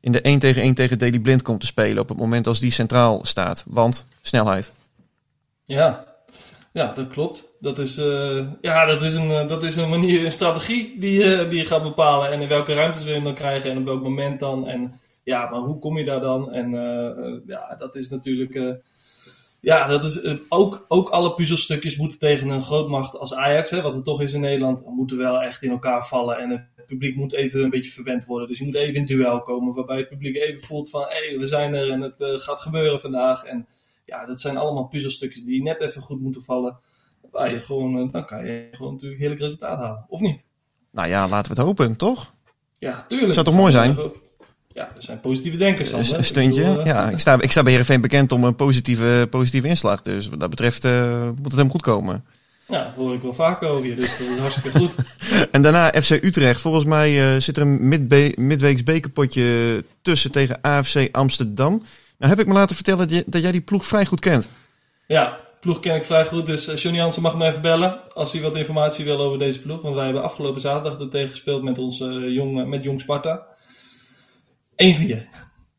in 0.00 0.12
de 0.12 0.20
1 0.20 0.38
tegen 0.38 0.62
1 0.62 0.74
tegen 0.74 0.98
Daley 0.98 1.20
Blind 1.20 1.42
komt 1.42 1.60
te 1.60 1.66
spelen 1.66 2.02
op 2.02 2.08
het 2.08 2.18
moment 2.18 2.46
als 2.46 2.60
die 2.60 2.70
centraal 2.70 3.20
staat. 3.24 3.64
Want 3.66 4.06
snelheid. 4.20 4.72
Ja, 5.64 6.04
ja 6.72 6.92
dat 6.92 7.08
klopt. 7.08 7.44
Dat 7.60 7.78
is, 7.78 7.94
ja, 8.60 8.84
dat 8.86 9.02
is, 9.02 9.14
een, 9.14 9.46
dat 9.46 9.62
is 9.62 9.76
een 9.76 9.88
manier, 9.88 10.24
een 10.24 10.32
strategie 10.32 10.98
die, 10.98 11.48
die 11.48 11.58
je 11.58 11.66
gaat 11.66 11.82
bepalen. 11.82 12.30
En 12.30 12.40
in 12.40 12.48
welke 12.48 12.74
ruimtes 12.74 13.02
wil 13.02 13.10
je 13.12 13.16
hem 13.16 13.26
dan 13.26 13.34
krijgen 13.34 13.70
en 13.70 13.78
op 13.78 13.84
welk 13.84 14.02
moment 14.02 14.40
dan. 14.40 14.68
En 14.68 14.92
ja, 15.24 15.50
maar 15.50 15.60
hoe 15.60 15.78
kom 15.78 15.98
je 15.98 16.04
daar 16.04 16.20
dan? 16.20 16.52
En 16.52 16.70
ja, 17.46 17.74
dat 17.78 17.94
is 17.94 18.08
natuurlijk. 18.08 18.80
Ja, 19.60 19.86
dat 19.86 20.04
is 20.04 20.20
eh, 20.20 20.36
ook, 20.48 20.84
ook 20.88 21.08
alle 21.08 21.34
puzzelstukjes 21.34 21.96
moeten 21.96 22.18
tegen 22.18 22.48
een 22.48 22.62
grootmacht 22.62 23.18
als 23.18 23.34
Ajax, 23.34 23.70
hè, 23.70 23.82
wat 23.82 23.94
het 23.94 24.04
toch 24.04 24.22
is 24.22 24.32
in 24.32 24.40
Nederland, 24.40 24.86
moeten 24.86 25.16
wel 25.16 25.42
echt 25.42 25.62
in 25.62 25.70
elkaar 25.70 26.06
vallen. 26.06 26.38
En 26.38 26.50
het 26.50 26.86
publiek 26.86 27.16
moet 27.16 27.32
even 27.32 27.62
een 27.62 27.70
beetje 27.70 27.90
verwend 27.90 28.24
worden. 28.24 28.48
Dus 28.48 28.58
je 28.58 28.64
moet 28.64 28.74
even 28.74 28.94
in 28.94 29.06
duel 29.06 29.42
komen, 29.42 29.74
waarbij 29.74 29.96
het 29.96 30.08
publiek 30.08 30.36
even 30.36 30.60
voelt 30.60 30.90
van 30.90 31.00
hé, 31.00 31.28
hey, 31.28 31.38
we 31.38 31.46
zijn 31.46 31.74
er 31.74 31.90
en 31.90 32.00
het 32.00 32.20
eh, 32.20 32.34
gaat 32.34 32.60
gebeuren 32.60 33.00
vandaag. 33.00 33.44
En 33.44 33.66
ja, 34.04 34.26
dat 34.26 34.40
zijn 34.40 34.56
allemaal 34.56 34.86
puzzelstukjes 34.86 35.44
die 35.44 35.62
net 35.62 35.80
even 35.80 36.02
goed 36.02 36.20
moeten 36.20 36.42
vallen. 36.42 36.78
Waar 37.30 37.52
je 37.52 37.60
gewoon, 37.60 37.98
eh, 37.98 38.12
dan 38.12 38.26
kan 38.26 38.46
je 38.46 38.68
gewoon 38.70 38.92
natuurlijk 38.92 39.20
heerlijk 39.20 39.40
resultaat 39.40 39.78
halen, 39.78 40.04
of 40.08 40.20
niet? 40.20 40.44
Nou 40.90 41.08
ja, 41.08 41.28
laten 41.28 41.54
we 41.54 41.58
het 41.60 41.66
hopen, 41.66 41.96
toch? 41.96 42.34
Ja, 42.78 43.04
tuurlijk. 43.08 43.32
Zou 43.32 43.44
toch 43.44 43.54
mooi 43.54 43.72
zijn? 43.72 43.96
Ja, 44.78 44.90
we 44.94 45.02
zijn 45.02 45.20
positieve 45.20 45.56
denkers, 45.56 45.88
Sander. 45.88 46.16
Een 46.16 46.24
stuntje. 46.24 46.60
Ik 46.60 46.66
bedoel, 46.66 46.80
eh, 46.80 46.86
ja, 46.86 47.10
ik 47.10 47.18
sta, 47.18 47.40
ik 47.40 47.50
sta 47.50 47.62
bij 47.62 47.70
Heerenveen 47.70 48.00
bekend 48.00 48.32
om 48.32 48.44
een 48.44 48.54
positieve, 48.54 49.26
positieve 49.30 49.68
inslag. 49.68 50.02
Dus 50.02 50.28
wat 50.28 50.40
dat 50.40 50.50
betreft 50.50 50.84
eh, 50.84 51.24
moet 51.24 51.36
het 51.36 51.50
helemaal 51.50 51.70
goed 51.70 51.82
komen. 51.82 52.24
Ja, 52.68 52.84
dat 52.84 52.92
hoor 52.96 53.14
ik 53.14 53.22
wel 53.22 53.34
vaker 53.34 53.68
over 53.68 53.86
je, 53.86 53.94
dus 53.94 54.18
dat 54.18 54.26
is 54.26 54.38
hartstikke 54.38 54.78
goed. 54.78 54.94
En 55.50 55.62
daarna 55.62 55.92
FC 56.02 56.10
Utrecht. 56.10 56.60
Volgens 56.60 56.84
mij 56.84 57.34
eh, 57.34 57.40
zit 57.40 57.56
er 57.56 57.62
een 57.62 57.88
midbe- 57.88 58.32
midweeks 58.36 58.82
bekerpotje 58.82 59.44
tussen 60.02 60.30
tegen 60.30 60.58
AFC 60.60 61.08
Amsterdam. 61.12 61.82
Nou 62.18 62.30
heb 62.30 62.40
ik 62.40 62.46
me 62.46 62.52
laten 62.52 62.74
vertellen 62.74 63.24
dat, 63.26 63.42
jij 63.42 63.52
die 63.52 63.60
ploeg 63.60 63.86
vrij 63.86 64.06
goed 64.06 64.20
kent. 64.20 64.48
Ja, 65.06 65.38
ploeg 65.60 65.80
ken 65.80 65.94
ik 65.94 66.04
vrij 66.04 66.26
goed, 66.26 66.46
dus 66.46 66.82
Johnny 66.82 67.00
Jansen 67.00 67.22
mag 67.22 67.36
me 67.36 67.46
even 67.46 67.62
bellen 67.62 68.00
als 68.14 68.32
hij 68.32 68.42
wat 68.42 68.56
informatie 68.56 69.04
wil 69.04 69.18
over 69.20 69.38
deze 69.38 69.60
ploeg. 69.60 69.82
Want 69.82 69.94
wij 69.94 70.04
hebben 70.04 70.22
afgelopen 70.22 70.60
zaterdag 70.60 71.00
er 71.00 71.08
tegen 71.08 71.30
gespeeld 71.30 71.62
met, 71.62 71.78
ons, 71.78 72.00
eh, 72.00 72.28
jong, 72.28 72.66
met 72.66 72.84
Jong 72.84 73.00
Sparta. 73.00 73.46
1-4. 74.84 75.22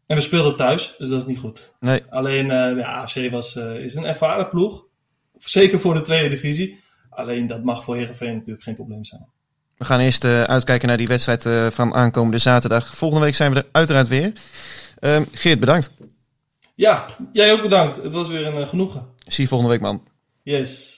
En 0.08 0.16
we 0.16 0.22
speelden 0.22 0.56
thuis, 0.56 0.96
dus 0.98 1.10
dat 1.10 1.20
is 1.20 1.26
niet 1.26 1.40
goed. 1.40 1.76
Nee, 1.80 2.04
Alleen 2.10 2.52
eh, 2.52 2.76
de 2.76 2.86
AFC 2.86 3.30
was, 3.32 3.56
eh, 3.56 3.76
is 3.76 3.96
een 3.96 4.06
ervaren 4.06 4.50
ploeg. 4.50 4.86
Zeker 5.38 5.80
voor 5.80 5.94
de 5.94 6.02
tweede 6.02 6.30
divisie. 6.30 6.80
Alleen 7.10 7.48
dat 7.48 7.64
mag 7.64 7.84
voor 7.84 7.96
Heerenveen 7.96 8.34
natuurlijk 8.34 8.64
geen 8.64 8.76
probleem 8.76 9.06
zijn. 9.06 9.28
we 9.78 9.86
gaan 9.86 10.00
eerst 10.00 10.24
eh, 10.24 10.44
uitkijken 10.44 10.88
naar 10.88 10.98
die 10.98 11.08
wedstrijd 11.08 11.46
eh, 11.46 11.68
van 11.70 11.94
aankomende 11.94 12.38
zaterdag. 12.38 12.96
Volgende 12.96 13.26
week 13.26 13.36
zijn 13.36 13.52
we 13.54 13.58
er 13.60 13.68
uiteraard 13.72 14.08
weer. 14.08 14.34
Ehm, 15.00 15.24
Geert, 15.32 15.60
bedankt. 15.60 15.92
Ja, 16.76 17.06
jij 17.34 17.52
ook 17.52 17.62
bedankt. 17.62 17.96
Het 18.04 18.14
was 18.14 18.30
weer 18.30 18.46
een 18.46 18.68
genoegen. 18.68 19.08
Zie 19.28 19.44
je 19.44 19.50
volgende 19.50 19.74
week, 19.74 19.82
man. 19.82 20.04
Yes. 20.44 20.98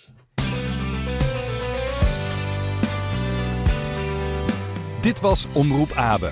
Dit 5.02 5.20
was 5.20 5.48
Omroep 5.54 5.92
Abe. 5.92 6.32